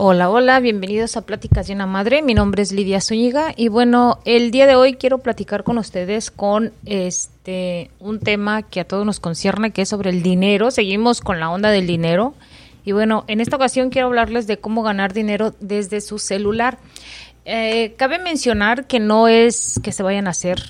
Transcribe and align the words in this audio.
Hola, 0.00 0.30
hola, 0.30 0.60
bienvenidos 0.60 1.16
a 1.16 1.22
Pláticas 1.22 1.66
de 1.66 1.72
una 1.72 1.84
Madre. 1.84 2.22
Mi 2.22 2.32
nombre 2.32 2.62
es 2.62 2.70
Lidia 2.70 3.00
Zúñiga 3.00 3.52
y 3.56 3.66
bueno, 3.66 4.20
el 4.24 4.52
día 4.52 4.68
de 4.68 4.76
hoy 4.76 4.94
quiero 4.94 5.18
platicar 5.18 5.64
con 5.64 5.76
ustedes 5.76 6.30
con 6.30 6.72
este 6.86 7.90
un 7.98 8.20
tema 8.20 8.62
que 8.62 8.78
a 8.78 8.84
todos 8.86 9.04
nos 9.04 9.18
concierne, 9.18 9.72
que 9.72 9.82
es 9.82 9.88
sobre 9.88 10.10
el 10.10 10.22
dinero. 10.22 10.70
Seguimos 10.70 11.20
con 11.20 11.40
la 11.40 11.50
onda 11.50 11.70
del 11.70 11.88
dinero. 11.88 12.34
Y 12.84 12.92
bueno, 12.92 13.24
en 13.26 13.40
esta 13.40 13.56
ocasión 13.56 13.90
quiero 13.90 14.06
hablarles 14.06 14.46
de 14.46 14.58
cómo 14.58 14.84
ganar 14.84 15.12
dinero 15.12 15.52
desde 15.58 16.00
su 16.00 16.20
celular. 16.20 16.78
Eh, 17.44 17.94
cabe 17.98 18.20
mencionar 18.20 18.86
que 18.86 19.00
no 19.00 19.26
es 19.26 19.80
que 19.82 19.90
se 19.90 20.04
vayan 20.04 20.28
a 20.28 20.30
hacer 20.30 20.62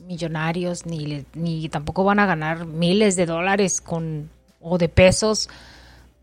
millonarios 0.00 0.84
ni, 0.84 1.24
ni 1.32 1.70
tampoco 1.70 2.04
van 2.04 2.18
a 2.18 2.26
ganar 2.26 2.66
miles 2.66 3.16
de 3.16 3.24
dólares 3.24 3.80
con 3.80 4.28
o 4.60 4.76
de 4.76 4.90
pesos 4.90 5.48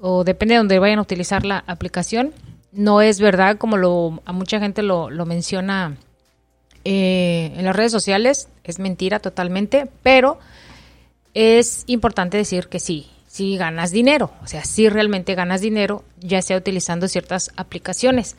o 0.06 0.26
depende 0.26 0.56
de 0.56 0.58
donde 0.58 0.80
vayan 0.80 1.00
a 1.00 1.04
utilizar 1.04 1.46
la 1.46 1.64
aplicación. 1.66 2.34
No 2.74 3.02
es 3.02 3.22
verdad 3.22 3.58
como 3.58 3.78
lo, 3.78 4.22
a 4.26 4.34
mucha 4.34 4.60
gente 4.60 4.84
lo, 4.84 5.10
menciona 5.26 5.96
eh, 6.84 7.54
en 7.56 7.64
las 7.64 7.74
redes 7.74 7.94
sociales, 7.94 8.50
es 8.66 8.80
mentira 8.80 9.20
totalmente, 9.20 9.88
pero 10.02 10.40
es 11.34 11.86
importante 11.88 12.36
decir 12.36 12.68
que 12.68 12.82
sí, 12.82 13.08
sí 13.28 13.56
ganas 13.56 13.92
dinero, 13.92 14.32
o 14.44 14.48
sea, 14.48 14.66
sí 14.66 14.90
realmente 14.90 15.36
ganas 15.36 15.62
dinero, 15.62 16.04
ya 16.20 16.42
sea 16.42 16.58
utilizando 16.58 17.08
ciertas 17.08 17.54
aplicaciones. 17.56 18.36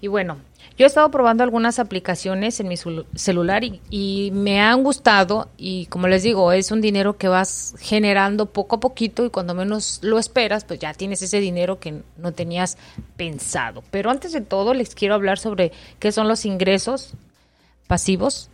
Y 0.00 0.06
bueno, 0.06 0.38
yo 0.76 0.86
he 0.86 0.88
estado 0.88 1.10
probando 1.10 1.42
algunas 1.42 1.78
aplicaciones 1.78 2.58
en 2.60 2.68
mi 2.68 2.76
celular 3.14 3.62
y, 3.64 4.30
me 4.32 4.60
han 4.60 4.82
gustado 4.82 5.48
y 5.56 5.86
como 5.86 6.08
les 6.08 6.22
digo, 6.22 6.52
es 6.52 6.70
un 6.70 6.80
dinero 6.80 7.16
que 7.16 7.28
vas 7.28 7.74
generando 7.78 8.46
poco 8.46 8.76
a 8.76 8.80
poquito 8.80 9.24
y 9.24 9.30
cuando 9.30 9.54
menos 9.54 9.98
lo 10.02 10.18
esperas, 10.18 10.64
pues 10.64 10.80
ya 10.80 10.94
tienes 10.94 11.22
ese 11.22 11.40
dinero 11.40 11.78
que 11.78 12.02
no 12.16 12.32
tenías 12.32 12.78
pensado. 13.16 13.82
Pero 13.90 14.10
antes 14.10 14.32
de 14.32 14.40
todo 14.40 14.74
les 14.74 14.94
quiero 14.94 15.14
hablar 15.14 15.38
sobre 15.38 15.72
qué 15.98 16.12
son 16.12 16.28
los 16.28 16.44
ingresos 16.46 17.12
pasivos, 17.86 18.48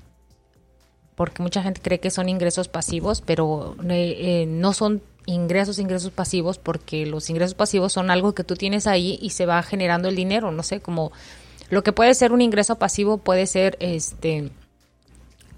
porque 1.15 1.43
mucha 1.43 1.63
gente 1.63 1.81
cree 1.81 2.01
que 2.01 2.11
son 2.11 2.29
ingresos 2.29 2.69
pasivos, 2.69 3.23
pero 3.25 3.77
eh, 3.89 4.17
eh, 4.19 4.47
no 4.47 4.73
son 4.73 5.03
ingresos, 5.27 5.79
ingresos 5.79 6.11
pasivos, 6.11 6.59
porque 6.59 7.07
los 7.07 7.29
ingresos 7.31 7.55
pasivos 7.55 7.93
son 7.93 8.11
algo 8.11 8.35
que 8.35 8.45
tú 8.45 8.57
tienes 8.57 8.87
ahí 8.87 9.19
y 9.21 9.31
se 9.31 9.47
va 9.47 9.63
generando 9.63 10.09
el 10.09 10.17
dinero, 10.17 10.51
no 10.51 10.63
sé, 10.63 10.81
como 10.81 11.13
lo 11.71 11.83
que 11.83 11.93
puede 11.93 12.15
ser 12.15 12.33
un 12.33 12.41
ingreso 12.41 12.77
pasivo 12.77 13.19
puede 13.19 13.47
ser 13.47 13.77
este 13.81 14.51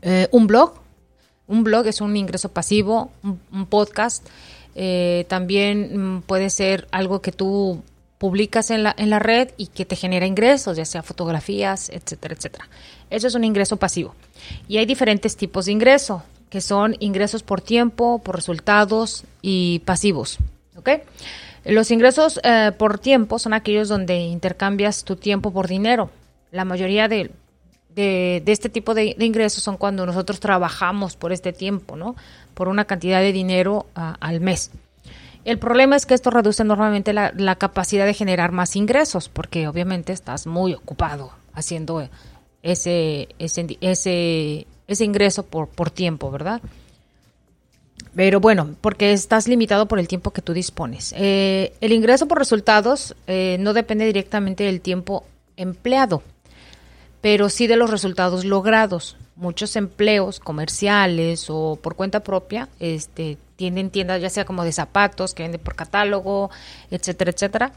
eh, 0.03 0.29
un 0.31 0.47
blog. 0.47 0.75
Un 1.47 1.65
blog 1.65 1.87
es 1.87 2.01
un 2.01 2.17
ingreso 2.17 2.51
pasivo, 2.51 3.11
un, 3.23 3.67
podcast. 3.67 4.27
Eh, 4.75 5.27
también 5.29 6.17
mm, 6.17 6.23
puede 6.23 6.49
ser 6.51 6.87
algo 6.93 7.21
que 7.21 7.33
tú 7.33 7.83
publicas 8.19 8.71
en 8.71 8.83
la, 8.83 8.95
en 8.97 9.11
la 9.11 9.19
red 9.19 9.51
y 9.57 9.67
que 9.69 9.85
te 9.85 9.97
genera 9.97 10.27
ingresos, 10.27 10.77
ya 10.77 10.85
sea 10.85 11.03
fotografías, 11.03 11.89
etcétera, 11.89 12.35
etcétera. 12.35 12.69
Eso 13.09 13.27
es 13.27 13.35
un 13.35 13.45
ingreso 13.45 13.79
pasivo. 13.79 14.15
Y 14.69 14.77
hay 14.77 14.87
diferentes 14.87 15.37
tipos 15.37 15.67
de 15.67 15.73
ingreso, 15.73 16.23
que 16.51 16.61
son 16.61 16.97
ingresos 17.01 17.43
por 17.43 17.61
tiempo, 17.61 18.21
por 18.23 18.37
resultados 18.37 19.25
y 19.43 19.81
pasivos. 19.81 20.39
¿Ok? 20.77 20.91
Los 21.65 21.91
ingresos 21.91 22.41
eh, 22.43 22.73
por 22.77 22.99
tiempo 22.99 23.39
son 23.39 23.53
aquellos 23.53 23.89
donde 23.89 24.17
intercambias 24.17 25.05
tu 25.05 25.17
tiempo 25.17 25.53
por 25.53 25.69
dinero. 25.69 26.11
La 26.53 26.65
mayoría 26.65 27.07
de, 27.07 27.31
de, 27.95 28.43
este 28.47 28.69
tipo 28.69 28.95
de, 28.95 29.15
ingresos 29.19 29.63
son 29.63 29.77
cuando 29.77 30.07
nosotros 30.07 30.41
trabajamos 30.41 31.17
por 31.17 31.33
este 31.33 31.53
tiempo, 31.53 31.97
¿no? 31.97 32.17
Por 32.55 32.69
una 32.69 32.85
cantidad 32.85 33.21
de 33.21 33.33
dinero 33.33 33.87
ah, 33.95 34.17
al 34.21 34.41
mes. 34.41 34.71
El 35.45 35.59
problema 35.59 35.97
es 35.97 36.07
que 36.07 36.15
esto 36.15 36.31
reduce 36.31 36.65
normalmente 36.65 37.13
la, 37.13 37.57
capacidad 37.57 38.05
de 38.05 38.15
generar 38.15 38.53
más 38.53 38.77
ingresos, 38.77 39.29
porque 39.29 39.69
obviamente 39.69 40.13
estás 40.13 40.47
muy 40.47 40.75
ocupado 40.75 41.33
haciendo 41.55 42.07
ese, 42.63 43.29
ese, 43.39 43.79
ese, 43.81 44.67
ese 44.87 45.05
ingreso 45.05 45.47
por, 45.47 45.69
por 45.69 45.91
tiempo, 45.91 46.31
¿verdad? 46.31 46.61
Pero 48.21 48.39
bueno, 48.39 48.77
porque 48.83 49.15
estás 49.15 49.49
limitado 49.49 49.89
por 49.89 49.99
el 49.99 50.07
tiempo 50.07 50.31
que 50.31 50.43
tú 50.43 50.53
dispones. 50.53 51.15
Eh, 51.17 51.73
el 51.81 51.91
ingreso 51.91 52.29
por 52.29 52.37
resultados 52.37 53.17
eh, 53.27 53.57
no 53.61 53.73
depende 53.73 54.05
directamente 54.05 54.65
del 54.65 54.83
tiempo 54.83 55.25
empleado, 55.57 56.23
pero 57.23 57.49
sí 57.49 57.67
de 57.67 57.77
los 57.77 57.89
resultados 57.89 58.45
logrados. 58.45 59.17
Muchos 59.37 59.75
empleos 59.75 60.39
comerciales 60.39 61.47
o 61.49 61.79
por 61.81 61.97
cuenta 61.97 62.21
propia 62.21 62.69
este, 62.79 63.39
tienen 63.57 63.89
tiendas 63.89 64.21
ya 64.21 64.29
sea 64.29 64.45
como 64.45 64.65
de 64.65 64.73
zapatos 64.73 65.33
que 65.33 65.45
venden 65.45 65.63
por 65.63 65.75
catálogo, 65.75 66.51
etcétera, 66.91 67.31
etcétera. 67.31 67.73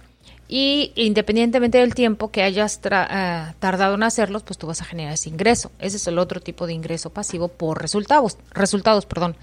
Y 0.50 0.92
independientemente 0.96 1.78
del 1.78 1.96
tiempo 1.96 2.32
que 2.32 2.44
hayas 2.44 2.82
eh, 2.84 3.54
tardado 3.60 3.96
en 3.96 4.04
hacerlos, 4.04 4.44
pues 4.44 4.58
tú 4.58 4.68
vas 4.68 4.82
a 4.82 4.86
generar 4.86 5.14
ese 5.14 5.30
ingreso. 5.30 5.72
Ese 5.80 5.96
es 5.96 6.06
el 6.08 6.20
otro 6.20 6.42
tipo 6.42 6.68
de 6.68 6.74
ingreso 6.74 7.12
pasivo 7.12 7.48
por 7.48 7.82
resultados, 7.82 8.38
resultados, 8.52 9.06
perdón. 9.06 9.38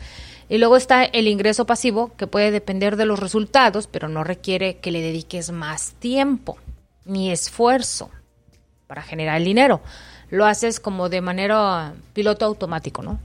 Y 0.50 0.58
luego 0.58 0.76
está 0.76 1.04
el 1.04 1.28
ingreso 1.28 1.64
pasivo, 1.64 2.10
que 2.16 2.26
puede 2.26 2.50
depender 2.50 2.96
de 2.96 3.06
los 3.06 3.20
resultados, 3.20 3.86
pero 3.86 4.08
no 4.08 4.24
requiere 4.24 4.78
que 4.78 4.90
le 4.90 5.00
dediques 5.00 5.52
más 5.52 5.92
tiempo 6.00 6.58
ni 7.04 7.30
esfuerzo 7.30 8.10
para 8.88 9.00
generar 9.00 9.36
el 9.36 9.44
dinero. 9.44 9.80
Lo 10.28 10.46
haces 10.46 10.80
como 10.80 11.08
de 11.08 11.20
manera 11.20 11.94
piloto 12.14 12.46
automático, 12.46 13.00
¿no? 13.00 13.20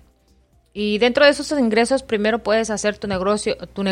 Y 0.72 1.00
dentro 1.00 1.26
de 1.26 1.32
esos 1.32 1.52
ingresos, 1.60 2.04
primero 2.04 2.44
puedes 2.44 2.70
hacer 2.70 3.00
tu 3.00 3.08
negocio, 3.08 3.58
tu, 3.74 3.84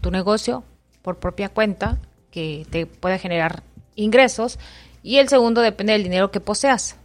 tu 0.00 0.10
negocio 0.10 0.64
por 1.02 1.18
propia 1.18 1.48
cuenta, 1.48 1.98
que 2.32 2.66
te 2.70 2.86
puede 2.86 3.20
generar 3.20 3.62
ingresos. 3.94 4.58
Y 5.04 5.18
el 5.18 5.28
segundo 5.28 5.60
depende 5.60 5.92
del 5.92 6.02
dinero 6.02 6.32
que 6.32 6.40
poseas. 6.40 6.96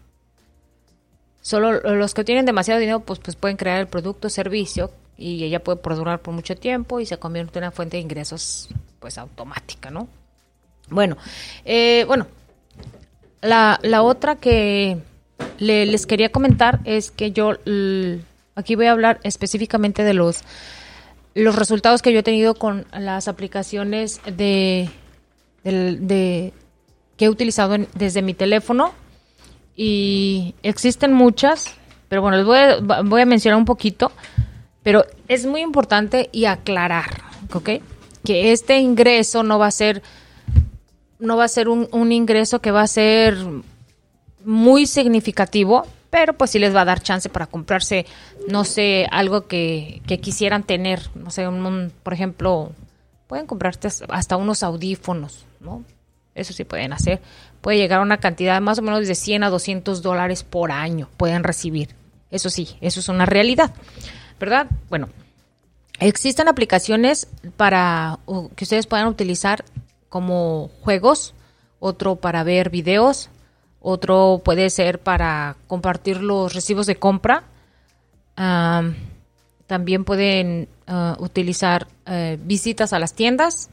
Solo 1.42 1.74
los 1.74 2.16
que 2.16 2.24
tienen 2.24 2.48
demasiado 2.48 2.80
dinero, 2.80 3.02
pues, 3.02 3.20
pues 3.20 3.36
pueden 3.36 3.58
crear 3.58 3.80
el 3.80 3.88
producto 3.88 4.28
o 4.28 4.32
servicio 4.32 4.90
y 5.18 5.44
ella 5.44 5.64
puede 5.64 5.78
perdurar 5.78 6.20
por 6.20 6.34
mucho 6.34 6.56
tiempo 6.56 7.00
y 7.00 7.06
se 7.06 7.18
convierte 7.18 7.60
en 7.60 7.66
una 7.66 7.72
fuente 7.72 7.98
de 7.98 8.02
ingresos 8.02 8.70
pues 9.00 9.18
automática, 9.18 9.90
¿no? 9.92 10.08
Bueno, 10.90 11.18
eh, 11.64 12.04
bueno, 12.08 12.28
la, 13.42 13.80
la, 13.82 14.04
otra 14.04 14.36
que 14.36 14.98
les 15.58 16.06
quería 16.06 16.32
comentar 16.32 16.80
es 16.86 17.12
que 17.12 17.32
yo 17.32 17.54
aquí 18.56 18.76
voy 18.76 18.86
a 18.86 18.92
hablar 18.92 19.20
específicamente 19.24 20.04
de 20.04 20.14
los 20.14 20.44
los 21.36 21.56
resultados 21.56 22.02
que 22.02 22.14
yo 22.14 22.20
he 22.20 22.24
tenido 22.24 22.56
con 22.56 22.86
las 22.98 23.28
aplicaciones 23.28 24.22
de, 24.26 24.90
de, 25.64 26.54
que 27.18 27.26
he 27.26 27.30
utilizado 27.30 27.78
desde 27.94 28.22
mi 28.22 28.34
teléfono 28.34 28.94
y 29.76 30.56
existen 30.64 31.12
muchas, 31.12 31.76
pero 32.08 32.22
bueno, 32.22 32.38
les 32.38 32.46
voy 32.46 32.58
a, 32.58 33.02
voy 33.02 33.22
a 33.22 33.26
mencionar 33.26 33.58
un 33.58 33.66
poquito. 33.66 34.14
Pero 34.86 35.04
es 35.28 35.48
muy 35.48 35.62
importante 35.62 36.30
y 36.32 36.46
aclarar, 36.46 37.24
¿ok? 37.52 37.70
Que 38.24 38.52
este 38.52 38.78
ingreso 38.78 39.42
no 39.42 39.58
va 39.58 39.66
a 39.66 39.72
ser, 39.72 40.04
no 41.18 41.38
va 41.38 41.46
a 41.46 41.48
ser 41.48 41.70
un, 41.70 42.12
ingreso 42.12 42.62
que 42.62 42.70
va 42.70 42.84
a 42.84 42.88
ser 42.88 43.36
muy 44.44 44.86
significativo, 44.86 45.88
pero 46.12 46.34
pues 46.34 46.52
sí 46.52 46.60
les 46.60 46.76
va 46.76 46.82
a 46.82 46.86
dar 46.86 47.02
chance 47.02 47.30
para 47.30 47.48
comprarse, 47.48 48.06
no 48.48 48.64
sé, 48.64 49.08
algo 49.10 49.48
que, 49.48 50.04
quisieran 50.22 50.62
tener, 50.62 51.02
no 51.16 51.32
sé, 51.32 51.48
por 52.04 52.14
ejemplo, 52.14 52.72
pueden 53.26 53.48
comprarse 53.48 53.88
hasta 54.10 54.38
unos 54.38 54.62
audífonos, 54.62 55.46
¿no? 55.62 55.84
Eso 56.36 56.54
sí 56.54 56.64
pueden 56.64 56.94
hacer. 56.94 57.24
Puede 57.62 57.80
llegar 57.80 58.02
a 58.02 58.04
una 58.04 58.18
cantidad 58.18 58.62
más 58.62 58.78
o 58.78 58.84
menos 58.84 59.08
de 59.08 59.16
100 59.16 59.46
a 59.46 59.50
200 59.50 60.04
dólares 60.04 60.44
por 60.44 60.72
año, 60.72 61.10
pueden 61.18 61.44
recibir. 61.44 61.96
Eso 62.30 62.52
sí, 62.52 62.78
eso 62.82 63.00
es 63.00 63.10
una 63.10 63.26
realidad. 63.26 63.74
¿Verdad? 64.40 64.68
Bueno, 64.90 65.10
existen 66.00 66.48
aplicaciones 66.48 67.28
para 67.58 68.20
que 68.56 68.64
ustedes 68.64 68.88
puedan 68.88 69.08
utilizar 69.08 69.64
como 70.10 70.70
juegos, 70.82 71.34
otro 71.80 72.16
para 72.16 72.44
ver 72.44 72.70
videos, 72.70 73.30
otro 73.82 74.42
puede 74.44 74.70
ser 74.70 75.00
para 75.00 75.58
compartir 75.68 76.22
los 76.22 76.54
recibos 76.54 76.88
de 76.88 76.96
compra. 76.96 77.44
también 79.68 80.04
pueden 80.04 80.68
ah, 80.88 81.16
utilizar 81.20 81.88
eh, 82.06 82.38
visitas 82.44 82.94
a 82.94 83.00
las 83.00 83.14
tiendas, 83.14 83.70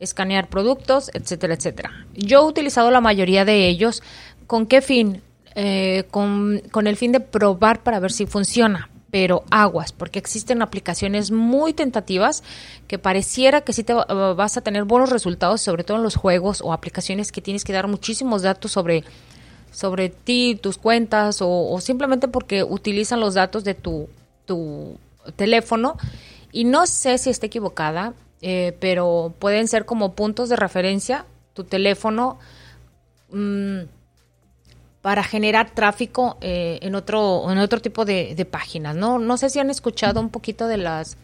escanear 0.00 0.48
productos, 0.48 1.10
etcétera, 1.14 1.54
etcétera. 1.54 2.06
Yo 2.14 2.40
he 2.42 2.44
utilizado 2.44 2.90
la 2.90 3.00
mayoría 3.00 3.44
de 3.44 3.68
ellos. 3.68 4.02
¿Con 4.46 4.66
qué 4.66 4.80
fin? 4.80 5.22
Eh, 5.54 6.04
con, 6.10 6.60
con, 6.70 6.86
el 6.86 6.96
fin 6.96 7.12
de 7.12 7.20
probar 7.20 7.82
para 7.82 8.00
ver 8.00 8.10
si 8.10 8.26
funciona 8.26 8.90
pero 9.14 9.44
aguas, 9.52 9.92
porque 9.92 10.18
existen 10.18 10.60
aplicaciones 10.60 11.30
muy 11.30 11.72
tentativas 11.72 12.42
que 12.88 12.98
pareciera 12.98 13.60
que 13.60 13.72
sí 13.72 13.84
te 13.84 13.94
vas 13.94 14.56
a 14.56 14.60
tener 14.60 14.82
buenos 14.82 15.08
resultados, 15.10 15.60
sobre 15.60 15.84
todo 15.84 15.98
en 15.98 16.02
los 16.02 16.16
juegos 16.16 16.60
o 16.60 16.72
aplicaciones 16.72 17.30
que 17.30 17.40
tienes 17.40 17.62
que 17.62 17.72
dar 17.72 17.86
muchísimos 17.86 18.42
datos 18.42 18.72
sobre, 18.72 19.04
sobre 19.70 20.08
ti, 20.08 20.58
tus 20.60 20.78
cuentas 20.78 21.38
o, 21.42 21.78
simplemente 21.80 22.26
porque 22.26 22.64
utilizan 22.64 23.20
los 23.20 23.34
datos 23.34 23.62
de 23.62 23.74
tu, 23.74 24.08
tu 24.46 24.98
teléfono. 25.36 25.96
Y 26.50 26.64
no 26.64 26.84
sé 26.88 27.16
si 27.18 27.30
esté 27.30 27.46
equivocada, 27.46 28.14
eh, 28.42 28.76
pero 28.80 29.32
pueden 29.38 29.68
ser 29.68 29.84
como 29.84 30.14
puntos 30.14 30.48
de 30.48 30.56
referencia, 30.56 31.24
tu 31.52 31.62
teléfono 31.62 32.40
mm, 33.30 33.82
para 35.04 35.22
generar 35.22 35.68
tráfico 35.68 36.38
eh, 36.40 36.78
en 36.80 36.94
otro 36.94 37.52
en 37.52 37.58
otro 37.58 37.78
tipo 37.78 38.06
de, 38.06 38.48
páginas. 38.50 38.96
No 38.96 39.18
no 39.18 39.36
sé 39.36 39.50
si 39.50 39.58
han 39.58 39.68
escuchado 39.68 40.18
un 40.18 40.30
poquito 40.30 40.66
de 40.66 40.78
las 40.78 41.18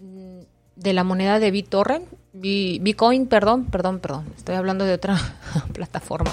mm, 0.00 0.42
de 0.76 0.92
la 0.92 1.02
moneda 1.02 1.40
de 1.40 1.50
BitTorrent, 1.50 2.06
Bitcoin, 2.34 3.26
perdón, 3.26 3.64
perdón, 3.64 3.98
perdón, 3.98 4.32
estoy 4.36 4.54
hablando 4.54 4.84
de 4.84 4.92
otra 4.92 5.18
plataforma. 5.72 6.30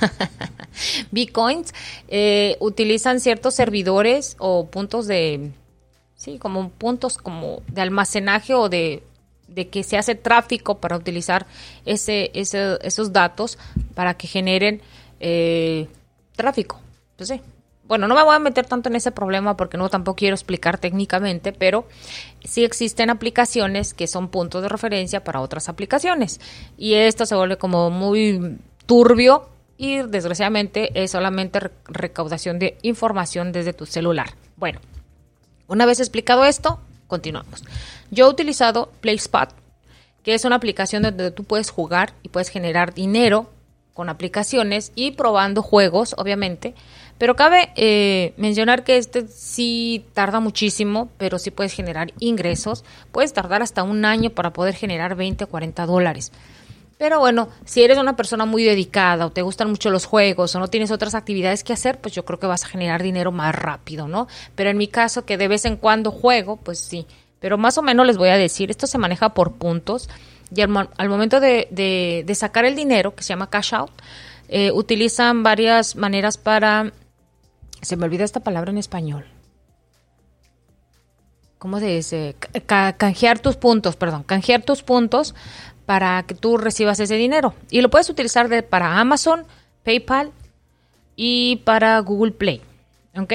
Bitcoins 1.12 1.72
eh, 2.08 2.58
utilizan 2.60 3.18
ciertos 3.18 3.54
servidores 3.54 4.36
o 4.38 4.66
puntos 4.66 5.06
de, 5.06 5.50
sí, 6.14 6.38
como 6.38 6.68
puntos 6.68 7.16
como 7.16 7.62
de 7.68 7.80
almacenaje 7.80 8.52
o 8.52 8.68
de, 8.68 9.02
de 9.48 9.68
que 9.68 9.82
se 9.82 9.96
hace 9.96 10.14
tráfico 10.14 10.76
para 10.76 10.98
utilizar 10.98 11.46
ese, 11.86 12.30
ese 12.34 12.76
esos 12.82 13.14
datos 13.14 13.56
para 13.94 14.12
que 14.12 14.26
generen 14.26 14.82
eh, 15.20 15.86
tráfico. 16.34 16.80
Pues 17.16 17.32
bueno, 17.90 18.06
no 18.06 18.14
me 18.14 18.22
voy 18.22 18.36
a 18.36 18.38
meter 18.38 18.66
tanto 18.66 18.88
en 18.88 18.96
ese 18.96 19.10
problema 19.10 19.56
porque 19.56 19.76
no 19.76 19.88
tampoco 19.88 20.16
quiero 20.16 20.34
explicar 20.34 20.78
técnicamente, 20.78 21.52
pero 21.52 21.86
sí 22.44 22.64
existen 22.64 23.10
aplicaciones 23.10 23.94
que 23.94 24.06
son 24.06 24.28
puntos 24.28 24.62
de 24.62 24.68
referencia 24.68 25.24
para 25.24 25.40
otras 25.40 25.68
aplicaciones. 25.68 26.40
Y 26.78 26.94
esto 26.94 27.26
se 27.26 27.34
vuelve 27.34 27.58
como 27.58 27.90
muy 27.90 28.58
turbio 28.86 29.48
y 29.76 30.02
desgraciadamente 30.02 31.02
es 31.02 31.10
solamente 31.10 31.58
recaudación 31.86 32.58
de 32.58 32.78
información 32.82 33.50
desde 33.50 33.72
tu 33.72 33.86
celular. 33.86 34.34
Bueno, 34.54 34.78
una 35.66 35.84
vez 35.84 36.00
explicado 36.00 36.44
esto, 36.44 36.80
continuamos. 37.08 37.64
Yo 38.10 38.26
he 38.26 38.30
utilizado 38.30 38.92
PlaySpot, 39.00 39.48
que 40.22 40.34
es 40.34 40.44
una 40.44 40.56
aplicación 40.56 41.02
donde 41.02 41.32
tú 41.32 41.44
puedes 41.44 41.70
jugar 41.70 42.12
y 42.22 42.28
puedes 42.28 42.50
generar 42.50 42.94
dinero 42.94 43.50
con 44.00 44.08
aplicaciones 44.08 44.92
y 44.94 45.10
probando 45.10 45.60
juegos, 45.60 46.14
obviamente. 46.16 46.72
Pero 47.18 47.36
cabe 47.36 47.70
eh, 47.76 48.32
mencionar 48.38 48.82
que 48.82 48.96
este 48.96 49.28
sí 49.28 50.06
tarda 50.14 50.40
muchísimo, 50.40 51.10
pero 51.18 51.38
sí 51.38 51.50
puedes 51.50 51.74
generar 51.74 52.14
ingresos. 52.18 52.82
Puedes 53.12 53.34
tardar 53.34 53.60
hasta 53.60 53.82
un 53.82 54.06
año 54.06 54.30
para 54.30 54.54
poder 54.54 54.74
generar 54.74 55.16
20 55.16 55.44
o 55.44 55.48
40 55.50 55.84
dólares. 55.84 56.32
Pero 56.96 57.18
bueno, 57.18 57.50
si 57.66 57.82
eres 57.82 57.98
una 57.98 58.16
persona 58.16 58.46
muy 58.46 58.64
dedicada 58.64 59.26
o 59.26 59.32
te 59.32 59.42
gustan 59.42 59.68
mucho 59.68 59.90
los 59.90 60.06
juegos 60.06 60.54
o 60.54 60.60
no 60.60 60.68
tienes 60.68 60.90
otras 60.90 61.14
actividades 61.14 61.62
que 61.62 61.74
hacer, 61.74 62.00
pues 62.00 62.14
yo 62.14 62.24
creo 62.24 62.38
que 62.38 62.46
vas 62.46 62.64
a 62.64 62.68
generar 62.68 63.02
dinero 63.02 63.32
más 63.32 63.54
rápido, 63.54 64.08
¿no? 64.08 64.28
Pero 64.54 64.70
en 64.70 64.78
mi 64.78 64.88
caso, 64.88 65.26
que 65.26 65.36
de 65.36 65.48
vez 65.48 65.66
en 65.66 65.76
cuando 65.76 66.10
juego, 66.10 66.56
pues 66.56 66.78
sí. 66.78 67.06
Pero 67.38 67.58
más 67.58 67.76
o 67.76 67.82
menos 67.82 68.06
les 68.06 68.16
voy 68.16 68.30
a 68.30 68.38
decir, 68.38 68.70
esto 68.70 68.86
se 68.86 68.96
maneja 68.96 69.34
por 69.34 69.56
puntos 69.56 70.08
y 70.54 70.60
al, 70.62 71.08
momento 71.08 71.40
de, 71.40 72.32
sacar 72.34 72.64
el 72.64 72.74
dinero, 72.74 73.14
que 73.14 73.22
se 73.22 73.28
llama 73.28 73.50
cash 73.50 73.74
out, 73.74 73.90
eh, 74.48 74.72
utilizan 74.72 75.42
varias 75.42 75.96
maneras 75.96 76.38
para... 76.38 76.92
Se 77.82 77.96
me 77.96 78.04
olvida 78.04 78.24
esta 78.24 78.40
palabra 78.40 78.70
en 78.70 78.78
español. 78.78 79.24
¿Cómo 81.58 81.78
se 81.78 81.86
dice? 81.86 82.36
canjear 82.66 83.38
tus 83.38 83.56
puntos, 83.56 83.96
perdón, 83.96 84.22
canjear 84.22 84.62
tus 84.62 84.82
puntos 84.82 85.34
para 85.86 86.22
que 86.24 86.34
tú 86.34 86.56
recibas 86.56 86.98
ese 87.00 87.16
dinero. 87.16 87.54
Y 87.70 87.80
lo 87.80 87.90
puedes 87.90 88.08
utilizar 88.10 88.48
para 88.66 88.98
Amazon, 88.98 89.44
PayPal 89.84 90.32
y 91.16 91.56
para 91.64 91.98
Google 92.00 92.32
Play. 92.32 92.60
¿Ok? 93.16 93.32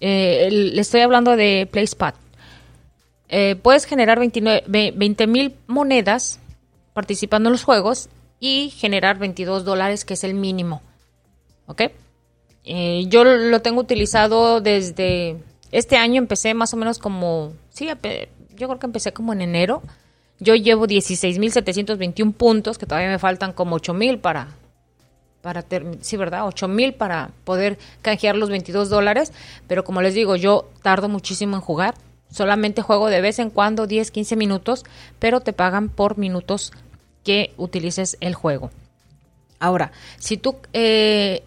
Eh, 0.00 0.48
le 0.50 0.80
estoy 0.80 1.00
hablando 1.00 1.36
de 1.36 1.68
PlaySpot. 1.70 2.14
Eh, 3.28 3.56
puedes 3.56 3.84
generar 3.84 4.20
20 4.20 5.26
mil 5.26 5.54
monedas 5.66 6.38
participando 6.96 7.50
en 7.50 7.52
los 7.52 7.62
juegos 7.62 8.08
y 8.40 8.70
generar 8.70 9.18
22 9.18 9.66
dólares, 9.66 10.06
que 10.06 10.14
es 10.14 10.24
el 10.24 10.32
mínimo. 10.32 10.80
¿Ok? 11.66 11.82
Eh, 12.64 13.04
yo 13.08 13.22
lo 13.22 13.60
tengo 13.60 13.82
utilizado 13.82 14.62
desde 14.62 15.36
este 15.72 15.98
año, 15.98 16.16
empecé 16.16 16.54
más 16.54 16.72
o 16.72 16.78
menos 16.78 16.98
como, 16.98 17.52
sí, 17.68 17.86
yo 17.86 18.66
creo 18.66 18.78
que 18.78 18.86
empecé 18.86 19.12
como 19.12 19.34
en 19.34 19.42
enero. 19.42 19.82
Yo 20.40 20.54
llevo 20.54 20.86
16.721 20.86 22.32
puntos, 22.32 22.78
que 22.78 22.86
todavía 22.86 23.10
me 23.10 23.18
faltan 23.18 23.52
como 23.52 23.76
8.000 23.78 24.22
para, 24.22 24.48
para 25.42 25.66
sí, 26.00 26.16
¿verdad? 26.16 26.44
8.000 26.44 26.94
para 26.94 27.28
poder 27.44 27.78
canjear 28.00 28.36
los 28.36 28.48
22 28.48 28.88
dólares. 28.88 29.34
Pero 29.68 29.84
como 29.84 30.00
les 30.00 30.14
digo, 30.14 30.34
yo 30.34 30.70
tardo 30.80 31.10
muchísimo 31.10 31.56
en 31.56 31.60
jugar. 31.60 31.94
Solamente 32.30 32.82
juego 32.82 33.08
de 33.08 33.20
vez 33.20 33.38
en 33.38 33.50
cuando 33.50 33.86
10, 33.86 34.10
15 34.10 34.36
minutos, 34.36 34.84
pero 35.18 35.40
te 35.40 35.52
pagan 35.52 35.88
por 35.88 36.18
minutos 36.18 36.72
que 37.26 37.52
utilices 37.56 38.16
el 38.20 38.36
juego. 38.36 38.70
Ahora, 39.58 39.90
si 40.20 40.36
tú, 40.36 40.54
eh, 40.72 41.42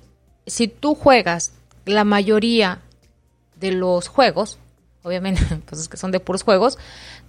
si 0.46 0.68
tú 0.68 0.94
juegas 0.94 1.54
la 1.86 2.04
mayoría 2.04 2.82
de 3.56 3.72
los 3.72 4.10
juegos, 4.10 4.60
obviamente, 5.04 5.42
pues 5.66 5.80
es 5.80 5.88
que 5.88 5.96
son 5.96 6.12
de 6.12 6.20
puros 6.20 6.44
juegos, 6.44 6.78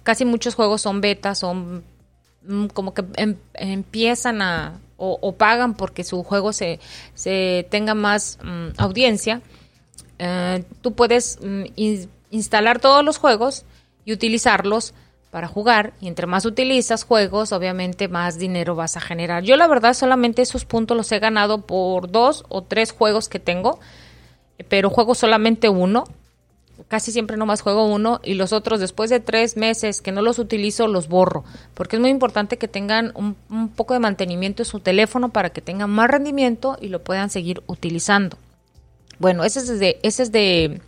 casi 0.03 0.25
muchos 0.25 0.55
juegos 0.55 0.81
son 0.81 0.99
betas, 0.99 1.39
son 1.39 1.85
mm, 2.43 2.65
como 2.67 2.93
que 2.93 3.05
em, 3.15 3.37
empiezan 3.53 4.41
a 4.41 4.81
o, 5.03 5.31
pagan 5.31 5.73
porque 5.73 6.03
su 6.03 6.21
juego 6.21 6.53
se, 6.53 6.79
se 7.15 7.65
tenga 7.71 7.95
más 7.95 8.37
mm, 8.43 8.67
audiencia. 8.77 9.41
Eh, 10.19 10.63
tú 10.81 10.93
puedes 10.93 11.39
mm, 11.41 11.63
instalar 12.29 12.79
todos 12.79 13.03
los 13.03 13.17
juegos 13.17 13.65
y 14.05 14.13
utilizarlos 14.13 14.93
para 15.31 15.47
jugar 15.47 15.93
y 16.01 16.09
entre 16.09 16.27
más 16.27 16.45
utilizas 16.45 17.05
juegos, 17.05 17.53
obviamente 17.53 18.09
más 18.09 18.37
dinero 18.37 18.75
vas 18.75 18.97
a 18.97 19.01
generar. 19.01 19.43
Yo 19.43 19.55
la 19.55 19.67
verdad 19.67 19.93
solamente 19.93 20.41
esos 20.41 20.65
puntos 20.65 20.95
los 20.95 21.11
he 21.11 21.19
ganado 21.19 21.61
por 21.61 22.11
dos 22.11 22.43
o 22.49 22.61
tres 22.63 22.91
juegos 22.91 23.29
que 23.29 23.39
tengo, 23.39 23.79
pero 24.67 24.89
juego 24.89 25.15
solamente 25.15 25.69
uno. 25.69 26.03
Casi 26.87 27.11
siempre 27.13 27.37
nomás 27.37 27.61
juego 27.61 27.85
uno 27.85 28.19
y 28.23 28.33
los 28.33 28.51
otros 28.51 28.81
después 28.81 29.09
de 29.09 29.21
tres 29.21 29.55
meses 29.55 30.01
que 30.01 30.11
no 30.11 30.21
los 30.21 30.39
utilizo 30.39 30.87
los 30.87 31.07
borro, 31.07 31.45
porque 31.75 31.95
es 31.95 32.01
muy 32.01 32.09
importante 32.09 32.57
que 32.57 32.67
tengan 32.67 33.13
un, 33.15 33.69
poco 33.69 33.93
de 33.93 33.99
mantenimiento 34.01 34.63
en 34.63 34.67
su 34.67 34.79
teléfono 34.81 35.29
para 35.29 35.51
que 35.51 35.61
tengan 35.61 35.89
más 35.91 36.09
rendimiento 36.09 36.77
y 36.81 36.89
lo 36.89 37.01
puedan 37.01 37.29
seguir 37.29 37.61
utilizando. 37.67 38.37
Bueno, 39.19 39.45
ese 39.45 39.59
es 39.59 39.79
de, 39.79 39.99
ese 40.03 40.23
es 40.23 40.31
de, 40.31 40.81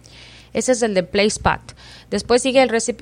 ese 0.51 0.71
es 0.73 0.81
el 0.81 0.95
de 0.95 1.03
PlaySpot. 1.03 1.61
Después 2.09 2.41
sigue 2.41 2.61
el 2.61 2.69
Recip, 2.69 3.01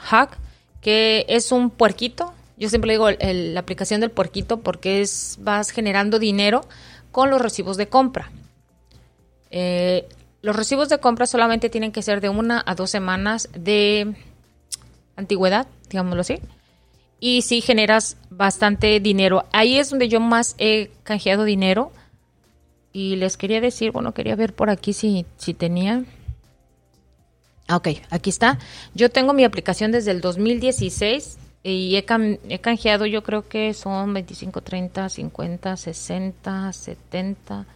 Hack, 0.00 0.38
que 0.80 1.26
es 1.28 1.52
un 1.52 1.70
puerquito. 1.70 2.32
Yo 2.56 2.68
siempre 2.68 2.92
digo 2.92 3.08
la 3.10 3.60
aplicación 3.60 4.00
del 4.00 4.10
puerquito 4.10 4.60
porque 4.60 5.00
es 5.00 5.38
vas 5.40 5.70
generando 5.70 6.18
dinero 6.18 6.62
con 7.10 7.30
los 7.30 7.40
recibos 7.40 7.76
de 7.76 7.88
compra. 7.88 8.30
Eh, 9.50 10.06
los 10.42 10.56
recibos 10.56 10.88
de 10.88 10.98
compra 10.98 11.26
solamente 11.26 11.68
tienen 11.68 11.92
que 11.92 12.02
ser 12.02 12.20
de 12.20 12.28
una 12.28 12.62
a 12.66 12.74
dos 12.74 12.90
semanas 12.90 13.48
de 13.52 14.14
antigüedad, 15.16 15.66
digámoslo 15.88 16.22
así. 16.22 16.38
Y 17.18 17.42
si 17.42 17.60
generas 17.60 18.16
bastante 18.30 19.00
dinero. 19.00 19.44
Ahí 19.52 19.78
es 19.78 19.90
donde 19.90 20.08
yo 20.08 20.20
más 20.20 20.54
he 20.58 20.90
canjeado 21.02 21.44
dinero. 21.44 21.92
Y 22.92 23.16
les 23.16 23.36
quería 23.36 23.60
decir, 23.60 23.92
bueno, 23.92 24.12
quería 24.12 24.34
ver 24.34 24.54
por 24.54 24.70
aquí 24.70 24.92
si, 24.92 25.26
si 25.36 25.54
tenía. 25.54 26.04
Ah, 27.70 27.76
ok, 27.76 27.88
aquí 28.10 28.30
está. 28.30 28.58
Yo 28.94 29.10
tengo 29.10 29.32
mi 29.32 29.44
aplicación 29.44 29.92
desde 29.92 30.10
el 30.10 30.20
2016 30.20 31.38
y 31.62 31.94
he, 31.94 32.04
he, 32.48 32.58
canjeado 32.58 33.06
yo 33.06 33.22
creo 33.22 33.48
que 33.48 33.74
son 33.74 34.12
25, 34.12 34.60
30, 34.60 35.08
50, 35.08 35.76
60, 35.76 36.72
70, 36.72 37.66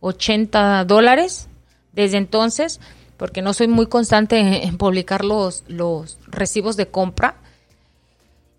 80 0.00 0.84
dólares 0.84 1.48
desde 1.92 2.16
entonces, 2.16 2.80
porque 3.16 3.40
no 3.40 3.54
soy 3.54 3.68
muy 3.68 3.86
constante 3.86 4.64
en, 4.66 4.78
publicar 4.78 5.24
los, 5.24 5.62
los 5.68 6.18
recibos 6.26 6.76
de 6.76 6.88
compra 6.88 7.36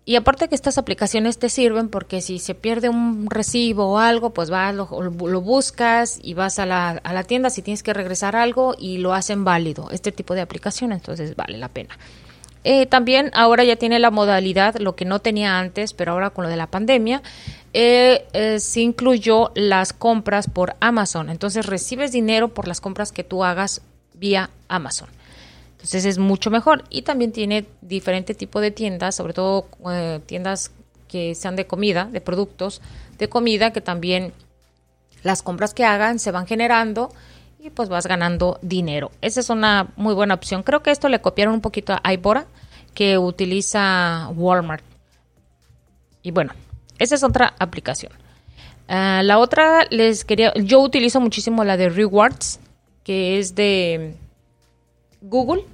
y 0.08 0.16
aparte 0.16 0.48
que 0.48 0.54
estas 0.54 0.78
aplicaciones 0.78 1.38
te 1.38 1.50
sirven 1.50 1.90
porque 1.90 2.22
si 2.22 2.38
se 2.38 2.54
pierde 2.54 2.88
un 2.88 3.28
recibo 3.28 3.92
o 3.92 3.98
algo, 3.98 4.30
pues 4.30 4.48
vas, 4.48 4.74
lo, 4.74 4.88
lo 5.02 5.40
buscas 5.42 6.18
y 6.22 6.32
vas 6.32 6.58
a 6.58 6.64
la, 6.64 6.92
a 6.92 7.12
la, 7.12 7.24
tienda 7.24 7.50
si 7.50 7.60
tienes 7.60 7.82
que 7.82 7.92
regresar 7.92 8.34
algo 8.34 8.74
y 8.78 8.96
lo 8.96 9.12
hacen 9.12 9.44
válido. 9.44 9.90
Este 9.90 10.10
tipo 10.10 10.32
de 10.32 10.40
aplicación, 10.40 10.92
entonces 10.92 11.36
vale 11.36 11.58
la 11.58 11.68
pena. 11.68 11.98
Eh, 12.64 12.86
también 12.86 13.30
ahora 13.34 13.64
ya 13.64 13.76
tiene 13.76 13.98
la 13.98 14.10
modalidad, 14.10 14.76
lo 14.76 14.96
que 14.96 15.04
no 15.04 15.18
tenía 15.18 15.58
antes, 15.58 15.92
pero 15.92 16.12
ahora 16.12 16.30
con 16.30 16.44
lo 16.44 16.48
de 16.48 16.56
la 16.56 16.68
pandemia, 16.68 17.20
eh, 17.74 18.26
eh, 18.32 18.60
se 18.60 18.80
incluyó 18.80 19.52
las 19.56 19.92
compras 19.92 20.48
por 20.48 20.74
Amazon. 20.80 21.28
Entonces 21.28 21.66
recibes 21.66 22.12
dinero 22.12 22.48
por 22.48 22.66
las 22.66 22.80
compras 22.80 23.12
que 23.12 23.24
tú 23.24 23.44
hagas 23.44 23.82
vía 24.14 24.48
Amazon. 24.68 25.10
Entonces 25.78 26.04
es 26.04 26.18
mucho 26.18 26.50
mejor. 26.50 26.84
Y 26.90 27.02
también 27.02 27.32
tiene 27.32 27.66
diferente 27.80 28.34
tipo 28.34 28.60
de 28.60 28.72
tiendas, 28.72 29.14
sobre 29.14 29.32
todo 29.32 29.68
eh, 29.90 30.20
tiendas 30.26 30.72
que 31.06 31.34
sean 31.34 31.56
de 31.56 31.66
comida, 31.66 32.04
de 32.04 32.20
productos 32.20 32.82
de 33.16 33.28
comida, 33.28 33.72
que 33.72 33.80
también 33.80 34.32
las 35.22 35.42
compras 35.42 35.74
que 35.74 35.84
hagan 35.84 36.18
se 36.18 36.30
van 36.30 36.46
generando 36.46 37.12
y 37.60 37.70
pues 37.70 37.88
vas 37.88 38.06
ganando 38.06 38.58
dinero. 38.62 39.10
Esa 39.20 39.40
es 39.40 39.50
una 39.50 39.88
muy 39.96 40.14
buena 40.14 40.34
opción. 40.34 40.62
Creo 40.62 40.82
que 40.82 40.90
esto 40.90 41.08
le 41.08 41.20
copiaron 41.20 41.54
un 41.54 41.60
poquito 41.60 41.96
a 42.02 42.12
Ibora, 42.12 42.46
que 42.94 43.18
utiliza 43.18 44.28
Walmart. 44.34 44.84
Y 46.22 46.30
bueno, 46.30 46.52
esa 46.98 47.14
es 47.14 47.22
otra 47.22 47.54
aplicación. 47.58 48.12
Ah, 48.88 49.22
la 49.22 49.38
otra 49.38 49.86
les 49.90 50.24
quería, 50.24 50.52
yo 50.54 50.80
utilizo 50.80 51.20
muchísimo 51.20 51.62
la 51.62 51.76
de 51.76 51.90
Rewards, 51.90 52.58
que 53.04 53.38
es 53.38 53.54
de 53.54 54.16
Google. 55.20 55.64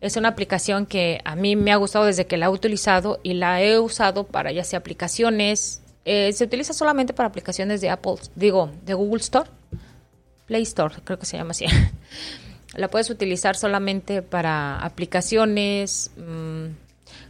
Es 0.00 0.16
una 0.16 0.28
aplicación 0.28 0.86
que 0.86 1.20
a 1.24 1.34
mí 1.34 1.56
me 1.56 1.72
ha 1.72 1.76
gustado 1.76 2.04
desde 2.04 2.26
que 2.26 2.36
la 2.36 2.46
he 2.46 2.48
utilizado 2.48 3.20
y 3.22 3.34
la 3.34 3.62
he 3.62 3.78
usado 3.78 4.24
para 4.24 4.52
ya 4.52 4.64
sea 4.64 4.80
aplicaciones. 4.80 5.80
Eh, 6.04 6.32
se 6.32 6.44
utiliza 6.44 6.74
solamente 6.74 7.14
para 7.14 7.28
aplicaciones 7.28 7.80
de 7.80 7.88
Apple, 7.88 8.16
digo, 8.34 8.70
de 8.84 8.92
Google 8.92 9.22
Store, 9.22 9.48
Play 10.46 10.62
Store, 10.62 10.94
creo 11.04 11.18
que 11.18 11.24
se 11.24 11.38
llama 11.38 11.52
así. 11.52 11.64
la 12.76 12.88
puedes 12.88 13.08
utilizar 13.08 13.56
solamente 13.56 14.20
para 14.20 14.78
aplicaciones. 14.78 16.10
Mm, 16.16 16.74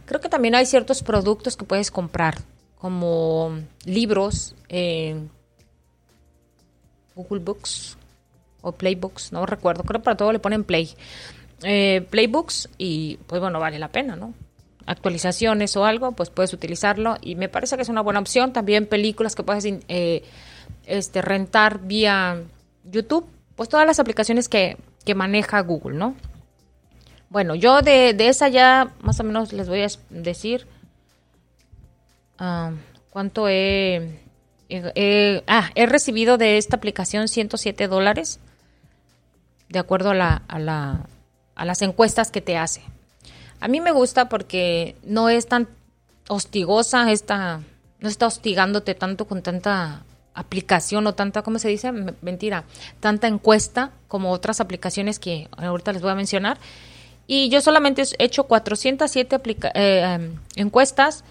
creo 0.05 0.19
que 0.19 0.27
también 0.27 0.55
hay 0.55 0.65
ciertos 0.65 1.01
productos 1.01 1.55
que 1.55 1.63
puedes 1.63 1.91
comprar 1.91 2.35
como 2.77 3.57
libros, 3.85 4.55
en 4.67 5.29
Google 7.15 7.39
Books 7.39 7.97
o 8.61 8.71
Playbooks, 8.71 9.31
no 9.31 9.45
recuerdo, 9.45 9.83
creo 9.83 10.01
que 10.01 10.05
para 10.05 10.17
todo 10.17 10.31
le 10.31 10.39
ponen 10.39 10.63
Play. 10.63 10.95
Eh, 11.63 12.05
Playbooks 12.09 12.69
y 12.77 13.17
pues 13.27 13.41
bueno, 13.41 13.59
vale 13.59 13.79
la 13.79 13.89
pena, 13.89 14.15
¿no? 14.15 14.33
Actualizaciones 14.85 15.75
o 15.77 15.85
algo, 15.85 16.11
pues 16.11 16.29
puedes 16.29 16.53
utilizarlo 16.53 17.17
y 17.21 17.35
me 17.35 17.49
parece 17.49 17.75
que 17.75 17.81
es 17.81 17.89
una 17.89 18.01
buena 18.01 18.19
opción. 18.19 18.53
También 18.53 18.85
películas 18.85 19.35
que 19.35 19.43
puedes 19.43 19.65
eh, 19.65 20.23
este, 20.85 21.21
rentar 21.21 21.79
vía 21.79 22.43
YouTube, 22.83 23.27
pues 23.55 23.69
todas 23.69 23.87
las 23.87 23.99
aplicaciones 23.99 24.47
que, 24.47 24.77
que 25.05 25.15
maneja 25.15 25.61
Google, 25.61 25.97
¿no? 25.97 26.15
Bueno, 27.29 27.55
yo 27.55 27.81
de, 27.81 28.13
de, 28.13 28.27
esa 28.27 28.49
ya 28.49 28.93
más 29.01 29.19
o 29.19 29.23
menos 29.23 29.51
les 29.51 29.67
voy 29.67 29.81
a 29.81 29.87
decir 30.09 30.67
Ah, 32.37 32.71
¿Cuánto 33.11 33.47
he, 33.47 34.19
ah, 35.47 35.69
he 35.75 35.85
recibido 35.85 36.37
de 36.37 36.57
esta 36.57 36.75
aplicación 36.75 37.29
107 37.29 37.87
dólares 37.87 38.39
de 39.69 39.79
acuerdo 39.79 40.09
a, 40.09 40.15
la, 40.15 41.07
a 41.55 41.65
las 41.65 41.81
encuestas 41.81 42.31
que 42.31 42.41
te 42.41 42.57
hace. 42.57 42.81
A 43.59 43.67
mí 43.67 43.81
me 43.81 43.91
gusta 43.91 44.29
porque 44.29 44.95
no 45.03 45.29
es 45.29 45.47
tan 45.47 45.67
hostigosa 46.27 47.11
esta, 47.11 47.61
no 47.99 48.09
está 48.09 48.27
hostigándote 48.27 48.95
tanto 48.95 49.25
con 49.25 49.41
tanta 49.41 50.03
aplicación 50.33 51.07
o 51.07 51.15
tanta, 51.15 51.41
¿cómo 51.41 51.59
se 51.59 51.69
dice? 51.69 51.91
Mentira, 52.21 52.65
tanta 52.99 53.27
encuesta 53.27 53.91
como 54.07 54.31
otras 54.31 54.59
aplicaciones 54.59 55.17
que 55.17 55.47
ahorita 55.57 55.93
les 55.93 56.01
voy 56.01 56.11
a 56.11 56.15
mencionar. 56.15 56.59
Y 57.25 57.49
yo 57.49 57.61
solamente 57.61 58.03
he 58.19 58.25
hecho 58.25 58.43
407 58.43 59.41
eh, 59.73 60.01
em, 60.03 60.35
encuestas 60.55 61.23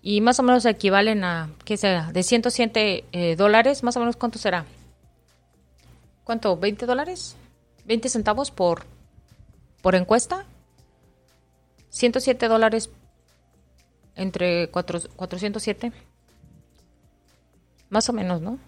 y 0.00 0.20
más 0.20 0.38
o 0.38 0.42
menos 0.42 0.64
equivalen 0.64 1.24
a, 1.24 1.50
¿qué 1.64 1.76
será? 1.76 2.12
De 2.12 2.22
107 2.22 3.04
eh, 3.12 3.36
dólares, 3.36 3.82
más 3.82 3.96
o 3.96 4.00
menos, 4.00 4.16
¿cuánto 4.16 4.38
será? 4.38 4.64
¿Cuánto? 6.22 6.58
¿20 6.58 6.86
dólares? 6.86 7.36
¿20 7.86 8.08
centavos 8.08 8.50
por, 8.50 8.84
por 9.84 9.94
encuesta? 9.96 10.46
107 11.90 12.48
dólares 12.48 12.88
entre 14.16 14.70
407. 14.70 15.92
Más 17.90 18.08
o 18.08 18.14
menos, 18.14 18.40
¿no? 18.40 18.58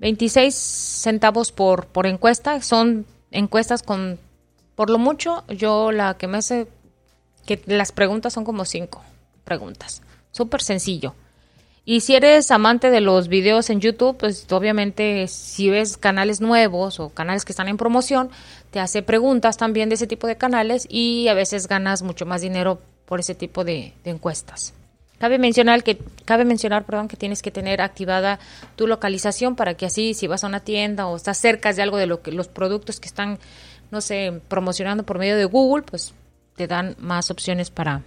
26 0.00 0.54
centavos 0.54 1.50
por, 1.50 1.86
por 1.86 2.06
encuesta. 2.06 2.60
Son 2.60 3.06
encuestas 3.30 3.82
con, 3.82 4.18
por 4.74 4.90
lo 4.90 4.98
mucho, 4.98 5.46
yo 5.48 5.92
la 5.92 6.18
que 6.18 6.26
me 6.26 6.36
hace, 6.36 6.68
que 7.46 7.62
las 7.64 7.90
preguntas 7.90 8.34
son 8.34 8.44
como 8.44 8.66
5 8.66 9.02
preguntas. 9.44 10.02
Súper 10.30 10.60
sencillo. 10.60 11.14
Y 11.86 12.00
si 12.00 12.14
eres 12.14 12.50
amante 12.50 12.90
de 12.90 13.02
los 13.02 13.28
videos 13.28 13.68
en 13.68 13.80
YouTube, 13.80 14.16
pues 14.16 14.50
obviamente 14.50 15.28
si 15.28 15.68
ves 15.68 15.98
canales 15.98 16.40
nuevos 16.40 16.98
o 16.98 17.10
canales 17.10 17.44
que 17.44 17.52
están 17.52 17.68
en 17.68 17.76
promoción, 17.76 18.30
te 18.70 18.80
hace 18.80 19.02
preguntas 19.02 19.58
también 19.58 19.90
de 19.90 19.96
ese 19.96 20.06
tipo 20.06 20.26
de 20.26 20.36
canales 20.36 20.86
y 20.88 21.28
a 21.28 21.34
veces 21.34 21.68
ganas 21.68 22.02
mucho 22.02 22.24
más 22.24 22.40
dinero 22.40 22.80
por 23.04 23.20
ese 23.20 23.34
tipo 23.34 23.64
de, 23.64 23.92
encuestas. 24.04 24.72
Cabe 25.18 25.38
mencionar 25.38 25.82
que 25.82 25.98
cabe 26.24 26.44
mencionar, 26.44 26.84
perdón, 26.84 27.08
que 27.08 27.16
tienes 27.16 27.42
que 27.42 27.50
tener 27.50 27.82
activada 27.82 28.40
tu 28.76 28.86
localización 28.86 29.54
para 29.54 29.74
que 29.74 29.86
así 29.86 30.14
si 30.14 30.26
vas 30.26 30.42
a 30.42 30.46
una 30.46 30.60
tienda 30.60 31.06
o 31.06 31.16
estás 31.16 31.38
cerca 31.38 31.72
de 31.72 31.82
algo 31.82 31.98
de 31.98 32.06
lo 32.06 32.22
que 32.22 32.32
los 32.32 32.48
productos 32.48 32.98
que 32.98 33.08
están 33.08 33.38
no 33.90 34.00
sé, 34.00 34.40
promocionando 34.48 35.04
por 35.04 35.18
medio 35.18 35.36
de 35.36 35.44
Google, 35.44 35.84
pues 35.84 36.14
te 36.56 36.66
dan 36.66 36.96
más 36.98 37.30
opciones 37.30 37.70
para 37.70 38.02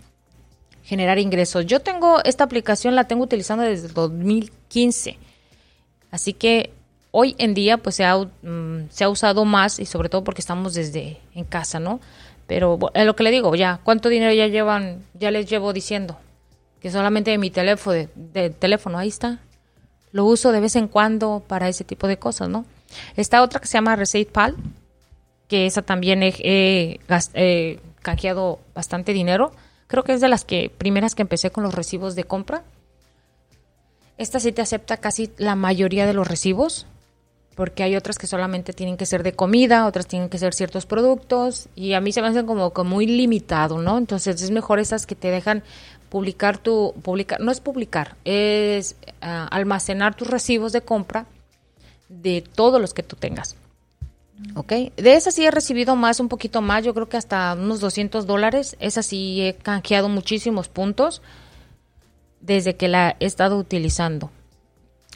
generar 0.88 1.20
ingresos. 1.20 1.66
Yo 1.66 1.82
tengo 1.82 2.24
esta 2.24 2.46
aplicación, 2.46 2.96
la 2.96 3.04
tengo 3.04 3.26
utilizando 3.26 3.66
desde 3.66 3.90
2015. 3.90 5.18
Así 6.12 6.32
que 6.32 6.72
hoy 7.12 7.36
en 7.40 7.54
día 7.54 7.78
pues 7.78 7.96
se 7.96 8.06
ha, 8.06 8.16
mm, 8.18 8.90
se 8.90 9.04
ha 9.04 9.10
usado 9.10 9.44
más 9.44 9.80
y 9.80 9.86
sobre 9.86 10.08
todo 10.08 10.24
porque 10.24 10.40
estamos 10.40 10.74
desde 10.74 11.20
en 11.36 11.44
casa, 11.44 11.82
¿no? 11.82 12.00
Pero 12.48 12.80
es 12.94 13.06
lo 13.06 13.18
que 13.18 13.24
le 13.24 13.32
digo, 13.32 13.54
ya, 13.54 13.82
¿cuánto 13.84 14.08
dinero 14.08 14.32
ya 14.32 14.48
llevan? 14.48 15.04
Ya 15.14 15.30
les 15.30 15.50
llevo 15.50 15.74
diciendo 15.74 16.18
que 16.82 16.90
solamente 16.90 17.32
de 17.32 17.38
mi 17.38 17.50
teléfono, 17.50 18.08
de, 18.16 18.50
teléfono, 18.52 18.98
ahí 18.98 19.10
está. 19.10 19.40
Lo 20.14 20.24
uso 20.24 20.54
de 20.54 20.62
vez 20.62 20.78
en 20.78 20.88
cuando 20.88 21.44
para 21.46 21.68
ese 21.68 21.84
tipo 21.84 22.08
de 22.08 22.18
cosas, 22.18 22.48
¿no? 22.48 22.66
Está 23.18 23.42
otra 23.42 23.60
que 23.60 23.68
se 23.68 23.74
llama 23.74 23.98
Receipt 23.98 24.32
Pal, 24.32 24.56
que 25.50 25.66
esa 25.66 25.82
también 25.82 26.24
he 26.24 27.00
canjeado 28.02 28.60
bastante 28.74 29.12
dinero 29.12 29.52
Creo 29.88 30.04
que 30.04 30.14
es 30.14 30.22
de 30.22 30.28
las 30.28 30.46
que 30.46 30.72
primeras 30.78 31.16
que 31.16 31.22
empecé 31.22 31.50
con 31.50 31.64
los 31.64 31.74
recibos 31.74 32.16
de 32.16 32.26
compra. 32.26 32.64
Esta 34.18 34.40
sí 34.40 34.52
te 34.52 34.62
acepta 34.62 34.98
casi 34.98 35.32
la 35.38 35.56
mayoría 35.56 36.06
de 36.06 36.14
los 36.14 36.28
recibos, 36.28 36.88
porque 37.56 37.84
hay 37.84 37.96
otras 37.96 38.18
que 38.18 38.28
solamente 38.28 38.74
tienen 38.74 38.98
que 38.98 39.06
ser 39.06 39.24
de 39.24 39.34
comida, 39.34 39.86
otras 39.86 40.08
tienen 40.08 40.30
que 40.30 40.38
ser 40.38 40.54
ciertos 40.54 40.86
productos, 40.86 41.70
y 41.76 41.94
a 41.94 42.02
mí 42.02 42.12
se 42.12 42.22
me 42.22 42.28
hacen 42.28 42.46
como, 42.46 42.72
muy 42.84 43.08
limitado, 43.08 43.80
¿no? 43.80 43.98
Entonces 43.98 44.42
es 44.42 44.52
mejor 44.52 44.80
esas 44.80 45.06
que 45.06 45.16
te 45.16 45.30
dejan 45.30 45.64
publicar 46.10 46.58
tu, 46.58 46.94
publicar, 47.02 47.40
no 47.40 47.52
es 47.52 47.60
publicar, 47.60 48.16
es 48.26 48.96
ah, 49.22 49.48
almacenar 49.52 50.16
tus 50.16 50.30
recibos 50.30 50.72
de 50.72 50.82
compra 50.82 51.26
de 52.10 52.42
todos 52.42 52.82
los 52.82 52.94
que 52.94 53.04
tú 53.04 53.16
tengas. 53.16 53.56
Ok, 54.56 54.72
de 54.96 55.16
esa 55.16 55.32
sí 55.32 55.46
he 55.46 55.52
recibido 55.52 55.96
más, 55.96 56.20
un 56.20 56.30
poquito 56.30 56.62
más, 56.62 56.84
yo 56.84 56.94
creo 56.94 57.10
que 57.10 57.18
hasta 57.18 57.54
unos 57.54 57.80
200 57.80 58.28
dólares. 58.28 58.76
Esa 58.80 59.02
sí 59.02 59.42
he 59.42 59.56
canjeado 59.56 60.10
muchísimos 60.10 60.68
puntos 60.70 61.22
desde 62.40 62.76
que 62.76 62.88
la 62.88 63.16
he 63.20 63.26
estado 63.26 63.58
utilizando. 63.58 64.32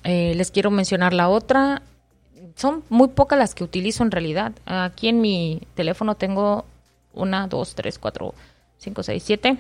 Eh, 0.04 0.34
les 0.36 0.51
quiero 0.51 0.72
mencionar 0.72 1.13
la 1.13 1.30
otra. 1.30 1.84
Son 2.56 2.84
muy 2.90 3.10
pocas 3.10 3.38
las 3.38 3.56
que 3.56 3.63
utilizo 3.63 4.04
en 4.04 4.12
realidad. 4.12 4.54
Aquí 4.66 5.08
en 5.08 5.22
mi 5.22 5.62
teléfono 5.75 6.16
tengo 6.16 6.66
una, 7.13 7.48
dos, 7.48 7.75
tres, 7.75 8.00
cuatro, 8.00 8.34
cinco, 8.78 9.04
seis, 9.04 9.24
siete, 9.24 9.58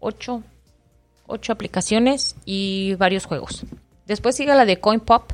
ocho, 0.00 0.42
ocho 1.26 1.52
aplicaciones 1.52 2.36
y 2.44 2.94
varios 2.96 3.24
juegos. 3.24 3.64
Después 4.06 4.36
sigue 4.36 4.54
la 4.54 4.64
de 4.64 4.78
CoinPop. 4.78 5.32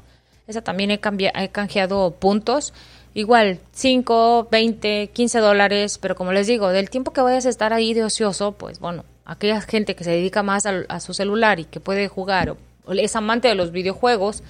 Esa 0.48 0.62
también 0.62 0.90
he, 0.90 0.98
he 1.34 1.48
canjeado 1.50 2.10
puntos 2.10 2.72
igual 3.14 3.58
5, 3.72 4.48
20, 4.50 5.10
15 5.12 5.38
dólares, 5.40 5.98
pero 5.98 6.14
como 6.14 6.32
les 6.32 6.46
digo, 6.46 6.68
del 6.68 6.90
tiempo 6.90 7.12
que 7.12 7.20
vayas 7.20 7.46
a 7.46 7.48
estar 7.48 7.72
ahí 7.72 7.94
de 7.94 8.04
ocioso, 8.04 8.52
pues 8.52 8.78
bueno, 8.78 9.04
aquella 9.24 9.60
gente 9.60 9.94
que 9.94 10.04
se 10.04 10.10
dedica 10.12 10.42
más 10.42 10.66
a, 10.66 11.00
su 11.00 11.14
celular 11.14 11.58
y 11.60 11.64
que 11.64 11.80
puede 11.80 12.08
jugar 12.08 12.50
o, 12.50 12.92
es 12.92 13.16
amante 13.16 13.48
de 13.48 13.54
los 13.54 13.72
videojuegos 13.72 14.42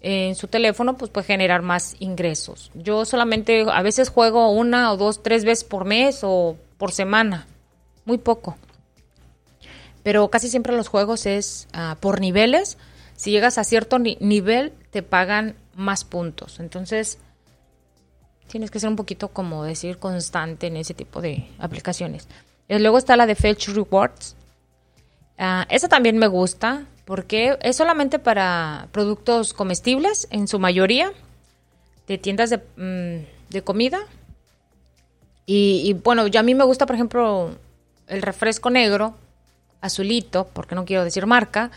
en 0.00 0.34
su 0.34 0.48
teléfono, 0.48 0.96
pues 0.96 1.10
puede 1.10 1.26
generar 1.26 1.62
más 1.62 1.96
ingresos. 1.98 2.70
Yo 2.74 3.04
solamente 3.04 3.66
a 3.70 3.82
veces 3.82 4.08
juego 4.08 4.50
una 4.50 4.92
o 4.92 4.96
dos, 4.96 5.22
tres 5.22 5.44
veces 5.44 5.64
por 5.64 5.84
mes 5.84 6.20
o 6.22 6.56
por 6.78 6.92
semana, 6.92 7.46
muy 8.04 8.18
poco. 8.18 8.56
Pero 10.02 10.28
casi 10.28 10.48
siempre 10.48 10.74
los 10.74 10.88
juegos 10.88 11.26
es 11.26 11.68
ah, 11.72 11.96
por 12.00 12.20
niveles. 12.20 12.78
Si 13.14 13.30
llegas 13.30 13.58
a 13.58 13.64
cierto 13.64 14.00
nivel, 14.00 14.72
te 14.92 15.02
pagan 15.02 15.56
más 15.74 16.04
puntos. 16.04 16.60
Entonces, 16.60 17.18
Tienes 18.52 18.70
que 18.70 18.80
ser 18.80 18.90
un 18.90 18.96
poquito, 18.96 19.28
como 19.28 19.64
decir, 19.64 19.96
constante 19.96 20.66
en 20.66 20.76
ese 20.76 20.92
tipo 20.92 21.22
de 21.22 21.48
aplicaciones. 21.58 22.28
Y 22.68 22.78
luego 22.80 22.98
está 22.98 23.16
la 23.16 23.24
de 23.24 23.34
Fetch 23.34 23.68
Rewards. 23.68 24.36
Uh, 25.38 25.64
esa 25.70 25.88
también 25.88 26.18
me 26.18 26.26
gusta 26.26 26.84
porque 27.06 27.56
es 27.62 27.76
solamente 27.76 28.18
para 28.18 28.88
productos 28.92 29.54
comestibles, 29.54 30.28
en 30.30 30.48
su 30.48 30.58
mayoría, 30.58 31.14
de 32.06 32.18
tiendas 32.18 32.50
de, 32.50 32.58
mm, 32.58 33.58
comida. 33.64 34.00
Y, 35.46 35.94
bueno, 36.04 36.26
ya 36.26 36.40
a 36.40 36.42
mí 36.42 36.54
me 36.54 36.64
gusta, 36.64 36.84
por 36.84 36.94
ejemplo, 36.94 37.56
el 38.06 38.20
refresco 38.20 38.68
negro, 38.68 39.14
azulito, 39.80 40.46
porque 40.52 40.74
no 40.74 40.84
quiero 40.84 41.04
decir 41.04 41.24
marca, 41.24 41.70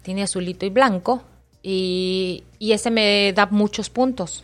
tiene 0.00 0.22
azulito 0.22 0.64
y 0.64 0.70
blanco. 0.70 1.22
Y, 1.70 2.44
ese 2.60 2.90
me 2.90 3.30
da 3.34 3.44
muchos 3.44 3.90
puntos 3.90 4.42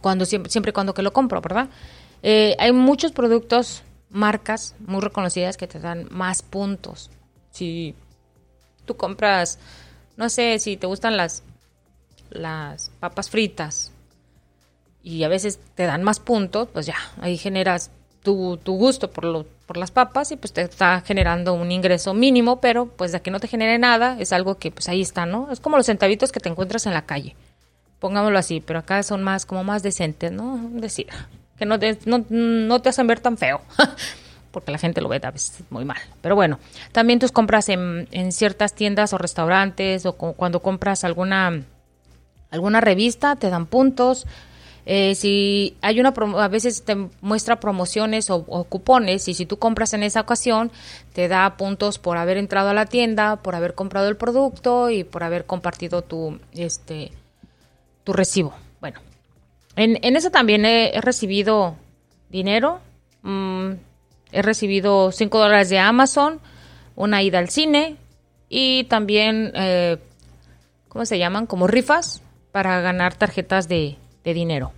cuando 0.00 0.24
siempre, 0.24 0.50
siempre 0.50 0.72
cuando 0.72 0.92
que 0.92 1.02
lo 1.02 1.12
compro, 1.12 1.40
¿verdad? 1.40 1.68
Eh, 2.24 2.56
hay 2.58 2.72
muchos 2.72 3.12
productos, 3.12 3.84
marcas 4.10 4.74
muy 4.80 5.00
reconocidas 5.00 5.56
que 5.56 5.68
te 5.68 5.78
dan 5.78 6.08
más 6.10 6.42
puntos. 6.42 7.10
Si 7.52 7.94
tú 8.86 8.96
compras, 8.96 9.60
no 10.16 10.28
sé 10.28 10.58
si 10.58 10.76
te 10.76 10.88
gustan 10.88 11.16
las, 11.16 11.44
las 12.30 12.90
papas 12.98 13.30
fritas 13.30 13.92
y 15.04 15.22
a 15.22 15.28
veces 15.28 15.60
te 15.76 15.84
dan 15.84 16.02
más 16.02 16.18
puntos, 16.18 16.68
pues 16.72 16.86
ya, 16.86 16.96
ahí 17.20 17.38
generas 17.38 17.92
tu, 18.26 18.56
tu 18.56 18.74
gusto 18.74 19.08
por, 19.08 19.24
lo, 19.24 19.46
por 19.66 19.76
las 19.76 19.92
papas 19.92 20.32
y 20.32 20.36
pues 20.36 20.52
te 20.52 20.62
está 20.62 21.00
generando 21.02 21.54
un 21.54 21.70
ingreso 21.70 22.12
mínimo, 22.12 22.60
pero 22.60 22.86
pues 22.86 23.12
de 23.12 23.22
que 23.22 23.30
no 23.30 23.38
te 23.38 23.46
genere 23.46 23.78
nada 23.78 24.16
es 24.18 24.32
algo 24.32 24.58
que 24.58 24.72
pues 24.72 24.88
ahí 24.88 25.00
está, 25.00 25.26
¿no? 25.26 25.52
Es 25.52 25.60
como 25.60 25.76
los 25.76 25.86
centavitos 25.86 26.32
que 26.32 26.40
te 26.40 26.48
encuentras 26.48 26.86
en 26.86 26.92
la 26.92 27.02
calle, 27.02 27.36
pongámoslo 28.00 28.36
así, 28.36 28.60
pero 28.60 28.80
acá 28.80 29.04
son 29.04 29.22
más 29.22 29.46
como 29.46 29.62
más 29.62 29.84
decentes, 29.84 30.32
¿no? 30.32 30.58
Decir, 30.72 31.06
que 31.56 31.66
no 31.66 31.78
te, 31.78 31.96
no, 32.04 32.24
no 32.28 32.82
te 32.82 32.88
hacen 32.88 33.06
ver 33.06 33.20
tan 33.20 33.38
feo. 33.38 33.60
porque 34.50 34.72
la 34.72 34.78
gente 34.78 35.00
lo 35.00 35.08
ve 35.08 35.20
a 35.22 35.30
veces 35.30 35.60
muy 35.70 35.84
mal. 35.84 35.98
Pero 36.20 36.34
bueno, 36.34 36.58
también 36.90 37.20
tus 37.20 37.30
compras 37.30 37.68
en, 37.68 38.08
en 38.10 38.32
ciertas 38.32 38.72
tiendas 38.72 39.12
o 39.12 39.18
restaurantes 39.18 40.04
o 40.04 40.14
cuando 40.14 40.62
compras 40.62 41.04
alguna, 41.04 41.62
alguna 42.50 42.80
revista 42.80 43.36
te 43.36 43.50
dan 43.50 43.66
puntos. 43.66 44.26
Eh, 44.88 45.16
si 45.16 45.76
hay 45.82 45.98
una, 45.98 46.10
a 46.10 46.48
veces 46.48 46.84
te 46.84 46.94
muestra 47.20 47.58
promociones 47.58 48.30
o, 48.30 48.44
cupones 48.64 49.26
y 49.26 49.34
si 49.34 49.44
tú 49.44 49.58
compras 49.58 49.92
en 49.94 50.04
esa 50.04 50.20
ocasión, 50.20 50.70
te 51.12 51.26
da 51.26 51.56
puntos 51.56 51.98
por 51.98 52.16
haber 52.16 52.36
entrado 52.36 52.70
a 52.70 52.74
la 52.74 52.86
tienda, 52.86 53.42
por 53.42 53.56
haber 53.56 53.74
comprado 53.74 54.08
el 54.08 54.16
producto 54.16 54.88
y 54.88 55.02
por 55.02 55.24
haber 55.24 55.44
compartido 55.44 56.02
tu, 56.02 56.38
este, 56.52 57.10
tu 58.04 58.12
recibo. 58.12 58.54
Bueno, 58.80 59.00
en, 59.74 59.98
en 60.02 60.14
eso 60.14 60.30
también 60.30 60.64
he, 60.64 60.92
recibido 61.00 61.74
dinero. 62.30 62.78
Mm, 63.22 63.72
he 64.30 64.42
recibido 64.42 65.10
5 65.10 65.36
dólares 65.36 65.68
de 65.68 65.80
Amazon, 65.80 66.40
una 66.94 67.24
ida 67.24 67.40
al 67.40 67.48
cine 67.48 67.96
y 68.48 68.84
también, 68.84 69.50
eh, 69.56 69.98
¿cómo 70.88 71.04
se 71.06 71.18
llaman? 71.18 71.46
Como 71.46 71.66
rifas 71.66 72.22
para 72.52 72.80
ganar 72.80 73.14
tarjetas 73.14 73.66
de, 73.66 73.96
dinero. 74.34 74.72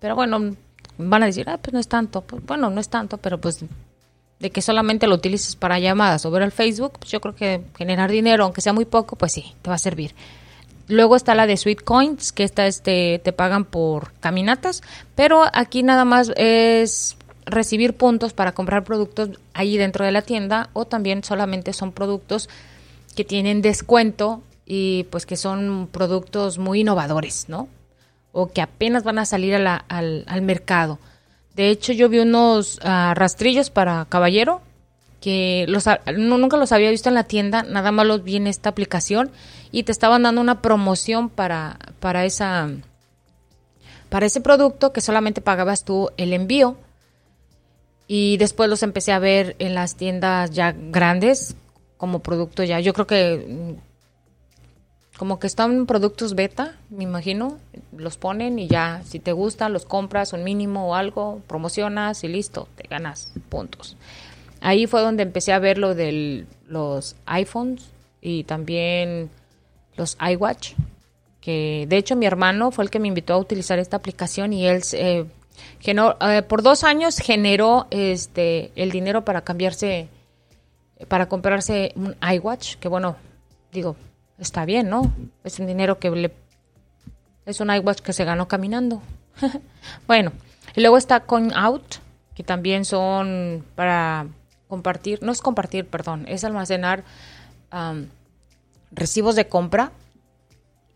Pero 0.00 0.14
bueno, 0.14 0.54
van 0.98 1.22
a 1.22 1.26
decir, 1.26 1.48
ah, 1.48 1.58
pues 1.58 1.72
no 1.72 1.80
es 1.80 1.88
tanto. 1.88 2.22
Pues, 2.22 2.44
bueno, 2.44 2.70
no 2.70 2.80
es 2.80 2.88
tanto, 2.88 3.18
pero 3.18 3.40
pues 3.40 3.64
de 4.38 4.50
que 4.50 4.60
solamente 4.60 5.06
lo 5.06 5.14
utilices 5.14 5.56
para 5.56 5.78
llamadas 5.78 6.26
o 6.26 6.30
ver 6.30 6.42
el 6.42 6.52
Facebook, 6.52 6.92
pues 6.98 7.10
yo 7.10 7.20
creo 7.20 7.34
que 7.34 7.62
generar 7.76 8.10
dinero, 8.10 8.44
aunque 8.44 8.60
sea 8.60 8.72
muy 8.72 8.84
poco, 8.84 9.16
pues 9.16 9.32
sí, 9.32 9.54
te 9.62 9.70
va 9.70 9.76
a 9.76 9.78
servir. 9.78 10.14
Luego 10.88 11.16
está 11.16 11.34
la 11.34 11.46
de 11.46 11.56
Sweet 11.56 11.82
Coins, 11.82 12.32
que 12.32 12.44
esta 12.44 12.66
este, 12.66 13.20
te 13.24 13.32
pagan 13.32 13.64
por 13.64 14.12
caminatas, 14.20 14.82
pero 15.14 15.44
aquí 15.52 15.82
nada 15.82 16.04
más 16.04 16.30
es 16.36 17.16
recibir 17.46 17.96
puntos 17.96 18.32
para 18.32 18.52
comprar 18.52 18.84
productos 18.84 19.30
ahí 19.54 19.78
dentro 19.78 20.04
de 20.04 20.12
la 20.12 20.22
tienda 20.22 20.68
o 20.74 20.84
también 20.84 21.24
solamente 21.24 21.72
son 21.72 21.92
productos 21.92 22.48
que 23.14 23.24
tienen 23.24 23.62
descuento 23.62 24.42
y 24.66 25.04
pues 25.04 25.24
que 25.24 25.36
son 25.36 25.88
productos 25.90 26.58
muy 26.58 26.80
innovadores, 26.80 27.48
¿no? 27.48 27.68
O 28.32 28.48
que 28.48 28.60
apenas 28.60 29.04
van 29.04 29.18
a 29.18 29.24
salir 29.24 29.54
al, 29.54 29.66
al, 29.86 30.42
mercado. 30.42 30.98
De 31.54 31.70
hecho, 31.70 31.92
yo 31.92 32.08
vi 32.08 32.18
unos 32.18 32.80
ah, 32.82 33.14
rastrillos 33.16 33.70
para 33.70 34.04
caballero 34.06 34.60
que 35.20 35.64
los, 35.68 35.86
nunca 36.16 36.56
los 36.56 36.72
había 36.72 36.90
visto 36.90 37.08
en 37.08 37.14
la 37.14 37.24
tienda, 37.24 37.62
nada 37.62 37.92
más 37.92 38.06
los 38.06 38.22
vi 38.22 38.36
en 38.36 38.46
esta 38.46 38.68
aplicación 38.68 39.30
y 39.72 39.84
te 39.84 39.92
estaban 39.92 40.24
dando 40.24 40.40
una 40.40 40.60
promoción 40.60 41.30
para, 41.30 41.78
para, 42.00 42.26
esa, 42.26 42.68
para 44.10 44.26
ese 44.26 44.40
producto 44.40 44.92
que 44.92 45.00
solamente 45.00 45.40
pagabas 45.40 45.84
tú 45.84 46.10
el 46.16 46.32
envío 46.32 46.76
y 48.06 48.36
después 48.36 48.68
los 48.68 48.82
empecé 48.82 49.12
a 49.12 49.18
ver 49.18 49.56
en 49.58 49.74
las 49.74 49.96
tiendas 49.96 50.50
ya 50.50 50.72
grandes 50.72 51.56
como 51.96 52.20
producto 52.20 52.62
ya. 52.62 52.80
Yo 52.80 52.92
creo 52.92 53.06
que 53.06 53.76
como 55.16 55.38
que 55.38 55.46
están 55.46 55.86
productos 55.86 56.34
beta, 56.34 56.76
me 56.90 57.04
imagino, 57.04 57.58
los 57.96 58.18
ponen 58.18 58.58
y 58.58 58.68
ya, 58.68 59.02
si 59.04 59.18
te 59.18 59.32
gusta, 59.32 59.68
los 59.68 59.86
compras 59.86 60.32
un 60.32 60.44
mínimo 60.44 60.90
o 60.90 60.94
algo, 60.94 61.40
promocionas 61.46 62.22
y 62.22 62.28
listo, 62.28 62.68
te 62.76 62.86
ganas 62.88 63.32
puntos. 63.48 63.96
Ahí 64.60 64.86
fue 64.86 65.00
donde 65.00 65.22
empecé 65.22 65.52
a 65.52 65.58
ver 65.58 65.78
lo 65.78 65.94
de 65.94 66.46
los 66.66 67.16
iPhones 67.26 67.90
y 68.20 68.44
también 68.44 69.30
los 69.96 70.18
iWatch, 70.20 70.72
que 71.40 71.86
de 71.88 71.96
hecho 71.96 72.16
mi 72.16 72.26
hermano 72.26 72.70
fue 72.70 72.84
el 72.84 72.90
que 72.90 72.98
me 72.98 73.08
invitó 73.08 73.34
a 73.34 73.38
utilizar 73.38 73.78
esta 73.78 73.96
aplicación 73.96 74.52
y 74.52 74.66
él 74.66 74.82
eh, 74.92 75.24
eh, 75.86 76.42
por 76.42 76.62
dos 76.62 76.84
años 76.84 77.18
generó 77.18 77.86
este 77.90 78.70
el 78.76 78.90
dinero 78.90 79.24
para 79.24 79.42
cambiarse, 79.42 80.08
para 81.08 81.28
comprarse 81.28 81.92
un 81.94 82.16
iWatch, 82.20 82.76
que 82.76 82.88
bueno, 82.88 83.16
digo, 83.72 83.96
está 84.38 84.64
bien, 84.64 84.88
¿no? 84.88 85.12
Es 85.44 85.58
un 85.58 85.66
dinero 85.66 85.98
que 85.98 86.10
le... 86.10 86.32
Es 87.44 87.60
un 87.60 87.72
iWatch 87.72 88.00
que 88.00 88.12
se 88.12 88.24
ganó 88.24 88.48
caminando. 88.48 89.00
bueno, 90.06 90.32
y 90.74 90.80
luego 90.80 90.96
está 90.96 91.20
Coin 91.20 91.52
Out, 91.54 91.96
que 92.34 92.42
también 92.42 92.84
son 92.84 93.64
para 93.74 94.26
compartir, 94.68 95.22
no 95.22 95.32
es 95.32 95.40
compartir, 95.40 95.86
perdón, 95.86 96.24
es 96.28 96.44
almacenar 96.44 97.04
recibos 98.90 99.36
de 99.36 99.48
compra 99.48 99.92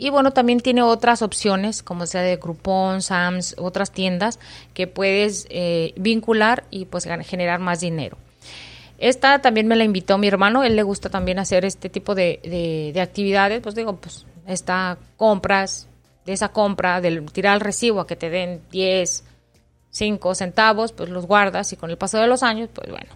y 0.01 0.09
bueno, 0.09 0.33
también 0.33 0.61
tiene 0.61 0.81
otras 0.81 1.21
opciones, 1.21 1.83
como 1.83 2.07
sea 2.07 2.23
de 2.23 2.37
Groupon, 2.37 3.03
Sams, 3.03 3.55
otras 3.59 3.91
tiendas 3.91 4.39
que 4.73 4.87
puedes 4.87 5.47
eh, 5.51 5.93
vincular 5.95 6.65
y 6.71 6.87
pues 6.87 7.07
generar 7.27 7.61
más 7.61 7.81
dinero. 7.81 8.17
Esta 9.01 9.41
también 9.41 9.67
me 9.67 9.77
la 9.77 9.85
invitó 9.85 10.19
mi 10.19 10.29
hermano, 10.29 10.63
él 10.63 10.77
le 10.77 10.83
gusta 10.83 11.09
también 11.09 11.39
hacer 11.39 11.65
este 11.65 11.89
tipo 11.89 12.15
de, 12.15 12.93
actividades, 13.01 13.61
pues 13.61 13.75
digo, 13.75 13.97
pues 13.97 14.27
esta 14.47 14.99
compras, 15.17 15.89
de 16.27 16.35
esa 16.35 16.51
compra, 16.51 17.01
del 17.01 17.25
tirar 17.33 17.55
el 17.55 17.61
recibo 17.61 18.01
a 18.01 18.07
que 18.07 18.15
te 18.15 18.29
den 18.29 18.61
10, 18.71 19.25
5 19.91 20.35
centavos, 20.35 20.93
pues 20.93 21.09
los 21.09 21.27
guardas 21.27 21.73
y 21.73 21.77
con 21.77 21.91
el 21.91 21.97
paso 21.97 22.19
de 22.19 22.27
los 22.27 22.43
años, 22.43 22.69
pues 22.73 22.91
bueno, 22.91 23.11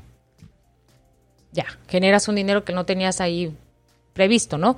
ya, 1.53 1.67
generas 1.87 2.29
un 2.29 2.37
dinero 2.37 2.65
que 2.65 2.73
no 2.73 2.87
tenías 2.87 3.21
ahí 3.21 3.55
previsto, 4.15 4.57
¿no? 4.57 4.77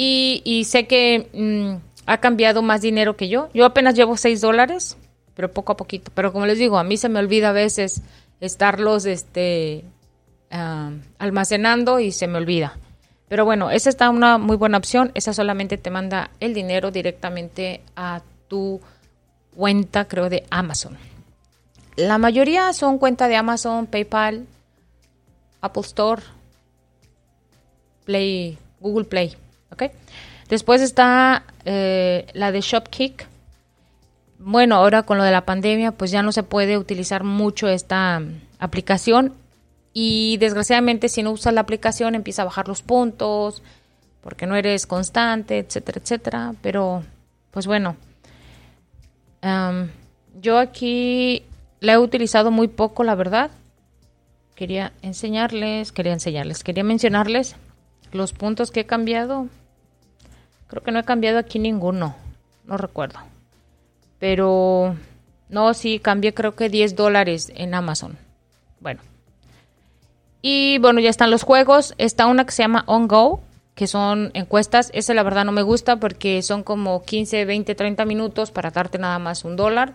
y, 0.00 0.64
sé 0.64 0.86
que 0.86 1.28
mm, 1.32 1.82
ha 2.06 2.18
cambiado 2.18 2.62
más 2.62 2.80
dinero 2.80 3.16
que 3.16 3.28
yo. 3.28 3.48
Yo 3.52 3.64
apenas 3.64 3.94
llevo 3.94 4.16
6 4.16 4.40
dólares, 4.40 4.96
pero 5.34 5.50
poco 5.50 5.72
a 5.72 5.76
poquito. 5.76 6.12
Pero 6.14 6.32
como 6.32 6.46
les 6.46 6.58
digo, 6.58 6.78
a 6.78 6.84
mí 6.84 6.96
se 6.96 7.08
me 7.08 7.18
olvida 7.18 7.48
a 7.48 7.52
veces 7.52 8.02
estarlos 8.40 9.06
este, 9.06 9.84
almacenando 10.50 12.00
y 12.00 12.12
se 12.12 12.26
me 12.26 12.38
olvida. 12.38 12.76
Pero 13.28 13.44
bueno, 13.44 13.70
esa 13.70 13.90
está 13.90 14.08
una 14.10 14.38
muy 14.38 14.56
buena 14.56 14.78
opción. 14.78 15.10
Esa 15.14 15.34
solamente 15.34 15.76
te 15.76 15.90
manda 15.90 16.30
el 16.40 16.54
dinero 16.54 16.90
directamente 16.90 17.82
a 17.94 18.22
tu 18.48 18.80
cuenta, 19.54 20.06
creo, 20.06 20.30
de 20.30 20.44
Amazon. 20.50 20.96
La 21.96 22.16
mayoría 22.16 22.72
son 22.72 22.98
cuenta 22.98 23.28
de 23.28 23.36
Amazon, 23.36 23.86
PayPal, 23.86 24.46
Apple 25.60 25.82
Store, 25.82 26.22
Play, 28.04 28.56
Google 28.80 29.04
Play. 29.04 29.36
¿ok? 29.72 29.84
Después 30.48 30.80
está 30.80 31.44
eh, 31.64 32.26
la 32.32 32.52
de 32.52 32.60
Shopkick. 32.60 33.26
Bueno, 34.38 34.76
ahora 34.76 35.02
con 35.02 35.18
lo 35.18 35.24
de 35.24 35.32
la 35.32 35.44
pandemia, 35.44 35.92
pues 35.92 36.10
ya 36.10 36.22
no 36.22 36.32
se 36.32 36.42
puede 36.42 36.78
utilizar 36.78 37.24
mucho 37.24 37.68
esta 37.68 38.20
mm, 38.20 38.40
aplicación 38.58 39.34
y 39.92 40.36
desgraciadamente 40.38 41.08
si 41.08 41.22
no 41.22 41.32
usas 41.32 41.54
la 41.54 41.62
aplicación 41.62 42.14
empieza 42.14 42.42
a 42.42 42.44
bajar 42.46 42.68
los 42.68 42.82
puntos 42.82 43.62
porque 44.20 44.46
no 44.46 44.56
eres 44.56 44.86
constante, 44.86 45.58
etcétera, 45.58 46.00
etcétera. 46.02 46.54
Pero, 46.62 47.02
pues 47.50 47.66
bueno, 47.66 47.96
yo 50.40 50.58
aquí 50.58 51.44
la 51.80 51.94
he 51.94 51.98
utilizado 51.98 52.50
muy 52.50 52.68
poco, 52.68 53.04
la 53.04 53.14
verdad. 53.14 53.50
Quería 54.54 54.92
enseñarles, 55.02 55.92
quería 55.92 56.12
enseñarles, 56.12 56.64
quería 56.64 56.84
mencionarles 56.84 57.56
los 58.12 58.32
puntos 58.32 58.70
que 58.70 58.80
he 58.80 58.86
cambiado. 58.86 59.48
Creo 60.66 60.82
que 60.82 60.90
no 60.90 60.98
he 60.98 61.04
cambiado 61.04 61.38
aquí 61.38 61.58
ninguno. 61.58 62.14
No 62.66 62.76
recuerdo. 62.76 63.20
Pero 64.18 64.96
no, 65.48 65.72
sí, 65.74 66.00
cambié 66.00 66.34
creo 66.34 66.54
que 66.54 66.68
10 66.68 66.96
dólares 66.96 67.50
en 67.54 67.72
Amazon. 67.74 68.18
Bueno. 68.80 69.00
Y 70.42 70.78
bueno, 70.78 71.00
ya 71.00 71.10
están 71.10 71.30
los 71.30 71.42
juegos. 71.42 71.94
Está 71.98 72.26
una 72.26 72.44
que 72.44 72.52
se 72.52 72.62
llama 72.62 72.84
On 72.86 73.08
Go, 73.08 73.40
que 73.74 73.86
son 73.86 74.30
encuestas. 74.34 74.90
Esa 74.92 75.14
la 75.14 75.22
verdad 75.22 75.44
no 75.44 75.52
me 75.52 75.62
gusta 75.62 75.96
porque 75.96 76.42
son 76.42 76.62
como 76.62 77.02
15, 77.02 77.44
20, 77.44 77.74
30 77.74 78.04
minutos 78.04 78.50
para 78.50 78.70
darte 78.70 78.98
nada 78.98 79.18
más 79.18 79.44
un 79.44 79.56
dólar. 79.56 79.94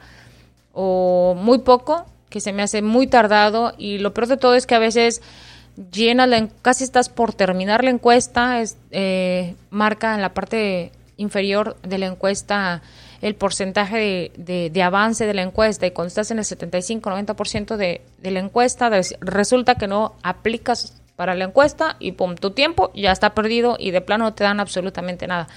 O 0.74 1.36
muy 1.38 1.60
poco, 1.60 2.06
que 2.30 2.42
se 2.42 2.52
me 2.52 2.64
hace 2.64 2.82
muy 2.82 3.08
tardado. 3.08 3.74
Y 3.78 4.00
lo 4.00 4.14
peor 4.14 4.28
de 4.28 4.38
todo 4.38 4.56
es 4.56 4.66
que 4.66 4.76
a 4.76 4.80
veces 4.80 5.22
llena, 5.92 6.28
la, 6.28 6.48
casi 6.62 6.84
estás 6.84 7.10
por 7.10 7.34
terminar 7.34 7.84
la 7.84 7.90
encuesta, 7.90 8.62
es, 8.62 8.78
eh, 8.92 9.56
marca 9.70 10.14
en 10.16 10.22
la 10.22 10.34
parte 10.34 10.92
inferior 11.18 11.78
de 11.84 11.98
la 11.98 12.08
encuesta 12.08 12.82
el 13.24 13.36
porcentaje 13.36 14.34
de, 14.36 14.84
avance 14.84 15.26
de 15.26 15.34
la 15.34 15.44
encuesta 15.44 15.88
y 15.88 15.92
cuando 15.92 16.10
estás 16.10 16.30
en 16.32 16.40
el 16.40 16.44
75-90% 16.44 17.78
de, 17.78 18.02
de 18.18 18.32
la 18.32 18.42
encuesta 18.42 18.92
resulta 19.22 19.76
que 19.76 19.88
no 19.88 20.16
aplicas 20.24 21.02
para 21.16 21.34
la 21.34 21.46
encuesta 21.46 21.96
y 22.00 22.12
pum, 22.12 22.36
tu 22.36 22.52
tiempo 22.52 22.92
ya 22.94 23.14
está 23.14 23.34
perdido 23.34 23.78
y 23.80 23.92
de 23.92 24.02
plano 24.02 24.26
no 24.26 24.34
te 24.34 24.44
dan 24.44 24.60
absolutamente 24.60 25.26
nada. 25.26 25.48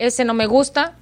Ese 0.00 0.24
no 0.24 0.34
me 0.34 0.46
gusta, 0.46 0.96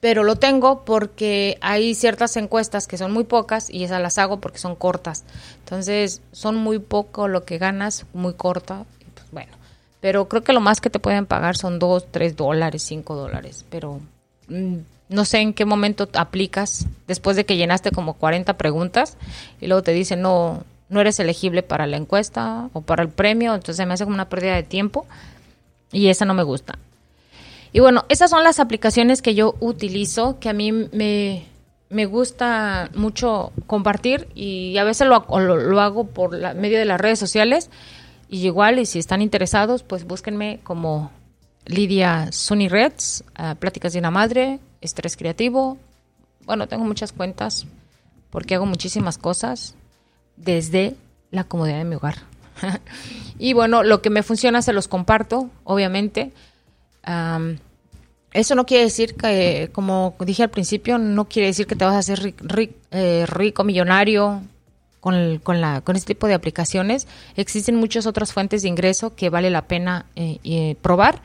pero 0.00 0.24
lo 0.24 0.34
tengo 0.34 0.84
porque 0.84 1.56
hay 1.60 1.94
ciertas 1.94 2.36
encuestas 2.36 2.88
que 2.88 2.98
son 2.98 3.12
muy 3.12 3.22
pocas 3.22 3.70
y 3.70 3.84
esas 3.84 4.02
las 4.02 4.18
hago 4.18 4.40
porque 4.40 4.58
son 4.58 4.74
cortas. 4.74 5.24
Entonces, 5.60 6.20
son 6.32 6.56
muy 6.56 6.80
poco 6.80 7.28
lo 7.28 7.44
que 7.44 7.58
ganas, 7.58 8.06
muy 8.12 8.34
corta. 8.34 8.86
Pues, 9.14 9.30
bueno, 9.30 9.52
pero 10.00 10.28
creo 10.28 10.42
que 10.42 10.52
lo 10.52 10.60
más 10.60 10.80
que 10.80 10.90
te 10.90 10.98
pueden 10.98 11.26
pagar 11.26 11.56
son 11.56 11.78
2, 11.78 12.06
3 12.10 12.34
dólares, 12.34 12.82
5 12.82 13.14
dólares. 13.14 13.64
Pero 13.70 14.00
no 14.48 15.24
sé 15.24 15.38
en 15.38 15.54
qué 15.54 15.64
momento 15.64 16.08
aplicas 16.14 16.86
después 17.06 17.36
de 17.36 17.44
que 17.44 17.56
llenaste 17.56 17.90
como 17.90 18.14
40 18.14 18.56
preguntas 18.56 19.16
y 19.60 19.66
luego 19.66 19.82
te 19.82 19.92
dicen 19.92 20.22
no, 20.22 20.64
no 20.88 21.00
eres 21.00 21.20
elegible 21.20 21.62
para 21.62 21.86
la 21.86 21.96
encuesta 21.96 22.68
o 22.72 22.80
para 22.80 23.02
el 23.02 23.08
premio. 23.08 23.54
Entonces 23.54 23.86
me 23.86 23.94
hace 23.94 24.04
como 24.04 24.14
una 24.14 24.28
pérdida 24.28 24.54
de 24.54 24.62
tiempo 24.62 25.06
y 25.92 26.08
esa 26.08 26.24
no 26.24 26.34
me 26.34 26.42
gusta. 26.42 26.78
Y 27.72 27.80
bueno, 27.80 28.04
esas 28.08 28.30
son 28.30 28.44
las 28.44 28.60
aplicaciones 28.60 29.22
que 29.22 29.34
yo 29.34 29.54
utilizo, 29.60 30.38
que 30.40 30.48
a 30.48 30.54
mí 30.54 30.72
me, 30.72 31.44
me 31.90 32.06
gusta 32.06 32.90
mucho 32.94 33.52
compartir 33.66 34.28
y 34.34 34.78
a 34.78 34.84
veces 34.84 35.06
lo, 35.06 35.26
lo, 35.38 35.80
hago 35.80 36.06
por 36.06 36.34
la, 36.34 36.54
medio 36.54 36.78
de 36.78 36.86
las 36.86 37.00
redes 37.00 37.18
sociales. 37.18 37.70
Y 38.30 38.44
igual, 38.44 38.78
y 38.78 38.86
si 38.86 38.98
están 38.98 39.22
interesados, 39.22 39.82
pues 39.82 40.06
búsquenme 40.06 40.60
como 40.62 41.10
Lidia 41.68 42.32
Sunny 42.32 42.68
Reds, 42.68 43.22
uh, 43.38 43.54
Pláticas 43.54 43.92
de 43.92 44.00
una 44.00 44.10
Madre, 44.10 44.58
Estrés 44.80 45.16
Creativo. 45.16 45.78
Bueno, 46.44 46.66
tengo 46.66 46.84
muchas 46.84 47.12
cuentas 47.12 47.66
porque 48.30 48.56
hago 48.56 48.66
muchísimas 48.66 49.18
cosas 49.18 49.76
desde 50.36 50.96
la 51.30 51.44
comodidad 51.44 51.78
de 51.78 51.84
mi 51.84 51.94
hogar. 51.94 52.16
y 53.38 53.52
bueno, 53.52 53.84
lo 53.84 54.02
que 54.02 54.10
me 54.10 54.24
funciona 54.24 54.62
se 54.62 54.72
los 54.72 54.88
comparto, 54.88 55.50
obviamente 55.62 56.32
eso 58.32 58.54
no 58.54 58.66
quiere 58.66 58.84
decir 58.84 59.14
que, 59.14 59.70
como 59.72 60.14
dije 60.20 60.42
al 60.42 60.50
principio, 60.50 60.98
no 60.98 61.26
quiere 61.26 61.48
decir 61.48 61.66
que 61.66 61.76
te 61.76 61.84
vas 61.84 61.94
a 61.94 61.98
hacer 61.98 62.34
eh, 62.90 63.24
rico, 63.26 63.64
millonario 63.64 64.42
con, 65.00 65.38
con, 65.38 65.60
la, 65.60 65.80
con 65.80 65.96
este 65.96 66.14
tipo 66.14 66.26
de 66.26 66.34
aplicaciones. 66.34 67.06
Existen 67.36 67.76
muchas 67.76 68.06
otras 68.06 68.32
fuentes 68.32 68.62
de 68.62 68.68
ingreso 68.68 69.14
que 69.14 69.30
vale 69.30 69.50
la 69.50 69.62
pena 69.62 70.06
eh, 70.14 70.38
eh, 70.44 70.76
probar, 70.82 71.22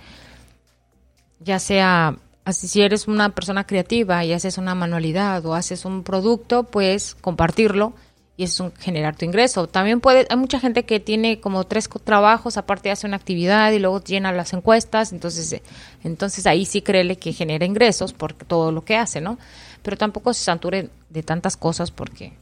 ya 1.43 1.59
sea 1.59 2.17
así 2.45 2.67
si 2.67 2.81
eres 2.81 3.07
una 3.07 3.29
persona 3.29 3.65
creativa 3.65 4.23
y 4.25 4.33
haces 4.33 4.57
una 4.57 4.75
manualidad 4.75 5.45
o 5.45 5.53
haces 5.53 5.85
un 5.85 6.03
producto, 6.03 6.63
pues 6.63 7.15
compartirlo 7.15 7.93
y 8.35 8.43
es 8.43 8.61
generar 8.79 9.15
tu 9.15 9.25
ingreso. 9.25 9.67
También 9.67 10.01
puede, 10.01 10.25
hay 10.29 10.37
mucha 10.37 10.59
gente 10.59 10.83
que 10.83 10.99
tiene 10.99 11.39
como 11.39 11.65
tres 11.65 11.87
trabajos, 12.03 12.57
aparte 12.57 12.91
hace 12.91 13.07
una 13.07 13.17
actividad 13.17 13.71
y 13.71 13.79
luego 13.79 14.03
llena 14.03 14.31
las 14.31 14.53
encuestas, 14.53 15.13
entonces, 15.13 15.53
eh, 15.53 15.63
entonces 16.03 16.47
ahí 16.47 16.65
sí 16.65 16.81
créele 16.81 17.17
que 17.17 17.33
genera 17.33 17.65
ingresos 17.65 18.13
por 18.13 18.33
todo 18.33 18.71
lo 18.71 18.83
que 18.83 18.97
hace, 18.97 19.21
¿no? 19.21 19.37
Pero 19.83 19.97
tampoco 19.97 20.33
se 20.33 20.43
sature 20.43 20.89
de 21.09 21.23
tantas 21.23 21.57
cosas 21.57 21.91
porque 21.91 22.33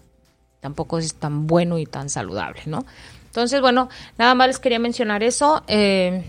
tampoco 0.61 0.97
es 0.99 1.15
tan 1.15 1.47
bueno 1.47 1.77
y 1.77 1.85
tan 1.85 2.09
saludable, 2.09 2.61
¿no? 2.67 2.85
Entonces, 3.25 3.61
bueno, 3.61 3.89
nada 4.17 4.35
más 4.35 4.47
les 4.47 4.59
quería 4.59 4.79
mencionar 4.79 5.23
eso. 5.23 5.63
Eh, 5.67 6.23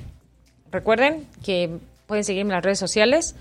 recuerden 0.70 1.26
que 1.42 1.78
pueden 2.12 2.24
seguirme 2.24 2.50
en 2.50 2.56
las 2.56 2.64
redes 2.64 2.78
sociales. 2.78 3.34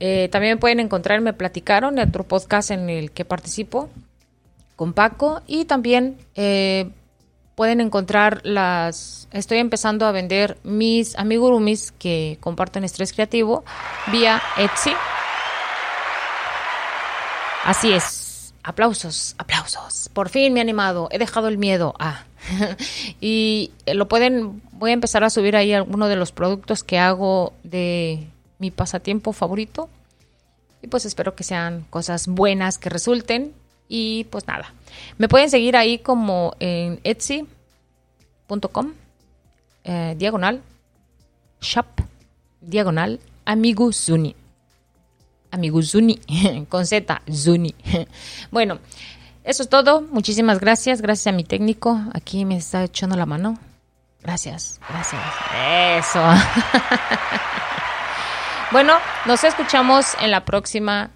Eh, 0.00 0.28
también 0.32 0.58
pueden 0.58 0.80
encontrarme, 0.80 1.32
platicaron, 1.32 2.00
en 2.00 2.08
otro 2.08 2.24
podcast 2.24 2.72
en 2.72 2.90
el 2.90 3.12
que 3.12 3.24
participo, 3.24 3.90
con 4.74 4.92
Paco 4.92 5.40
y 5.46 5.66
también 5.66 6.18
eh, 6.34 6.90
pueden 7.54 7.80
encontrar 7.80 8.40
las... 8.42 9.28
Estoy 9.30 9.58
empezando 9.58 10.04
a 10.04 10.10
vender 10.10 10.58
mis 10.64 11.16
amigurumis 11.16 11.92
que 11.92 12.38
comparto 12.40 12.80
en 12.80 12.86
Estrés 12.86 13.12
Creativo 13.12 13.64
vía 14.10 14.42
Etsy. 14.56 14.90
Así 17.66 17.92
es. 17.92 18.15
Aplausos, 18.66 19.36
aplausos. 19.38 20.10
Por 20.12 20.28
fin 20.28 20.52
me 20.52 20.58
he 20.58 20.62
animado. 20.62 21.08
He 21.12 21.18
dejado 21.18 21.46
el 21.46 21.56
miedo. 21.56 21.94
Ah. 21.98 22.24
y 23.20 23.70
lo 23.86 24.08
pueden... 24.08 24.60
Voy 24.72 24.90
a 24.90 24.94
empezar 24.94 25.22
a 25.24 25.30
subir 25.30 25.56
ahí 25.56 25.72
algunos 25.72 26.08
de 26.08 26.16
los 26.16 26.32
productos 26.32 26.82
que 26.82 26.98
hago 26.98 27.52
de 27.62 28.26
mi 28.58 28.70
pasatiempo 28.70 29.32
favorito. 29.32 29.88
Y 30.82 30.88
pues 30.88 31.04
espero 31.06 31.36
que 31.36 31.44
sean 31.44 31.86
cosas 31.90 32.26
buenas 32.26 32.78
que 32.78 32.90
resulten 32.90 33.54
y 33.88 34.24
pues 34.24 34.46
nada, 34.46 34.74
me 35.18 35.28
pueden 35.28 35.50
seguir 35.50 35.76
ahí 35.76 35.98
como 35.98 36.54
en 36.58 37.00
etsy.com, 37.04 38.92
eh, 39.84 40.14
diagonal, 40.18 40.62
shop, 41.60 41.86
diagonal, 42.60 43.20
amiguzuni. 43.44 44.34
Amiguzuni, 45.50 46.18
con 46.68 46.86
Z, 46.86 47.22
Zuni. 47.32 47.74
bueno, 48.50 48.78
eso 49.44 49.62
es 49.62 49.68
todo. 49.68 50.02
Muchísimas 50.02 50.60
gracias. 50.60 51.00
Gracias 51.00 51.28
a 51.28 51.36
mi 51.36 51.44
técnico. 51.44 52.00
Aquí 52.12 52.44
me 52.44 52.56
está 52.56 52.84
echando 52.84 53.16
la 53.16 53.26
mano. 53.26 53.58
Gracias, 54.22 54.80
gracias. 54.88 55.22
Eso. 55.98 56.20
bueno, 58.72 58.94
nos 59.24 59.44
escuchamos 59.44 60.16
en 60.20 60.32
la 60.32 60.44
próxima 60.44 61.10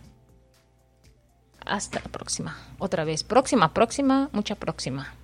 hasta 1.67 2.01
la 2.01 2.11
próxima. 2.11 2.57
Otra 2.79 3.05
vez. 3.05 3.25
Próxima, 3.25 3.75
próxima, 3.75 4.29
mucha 4.33 4.55
próxima. 4.55 5.20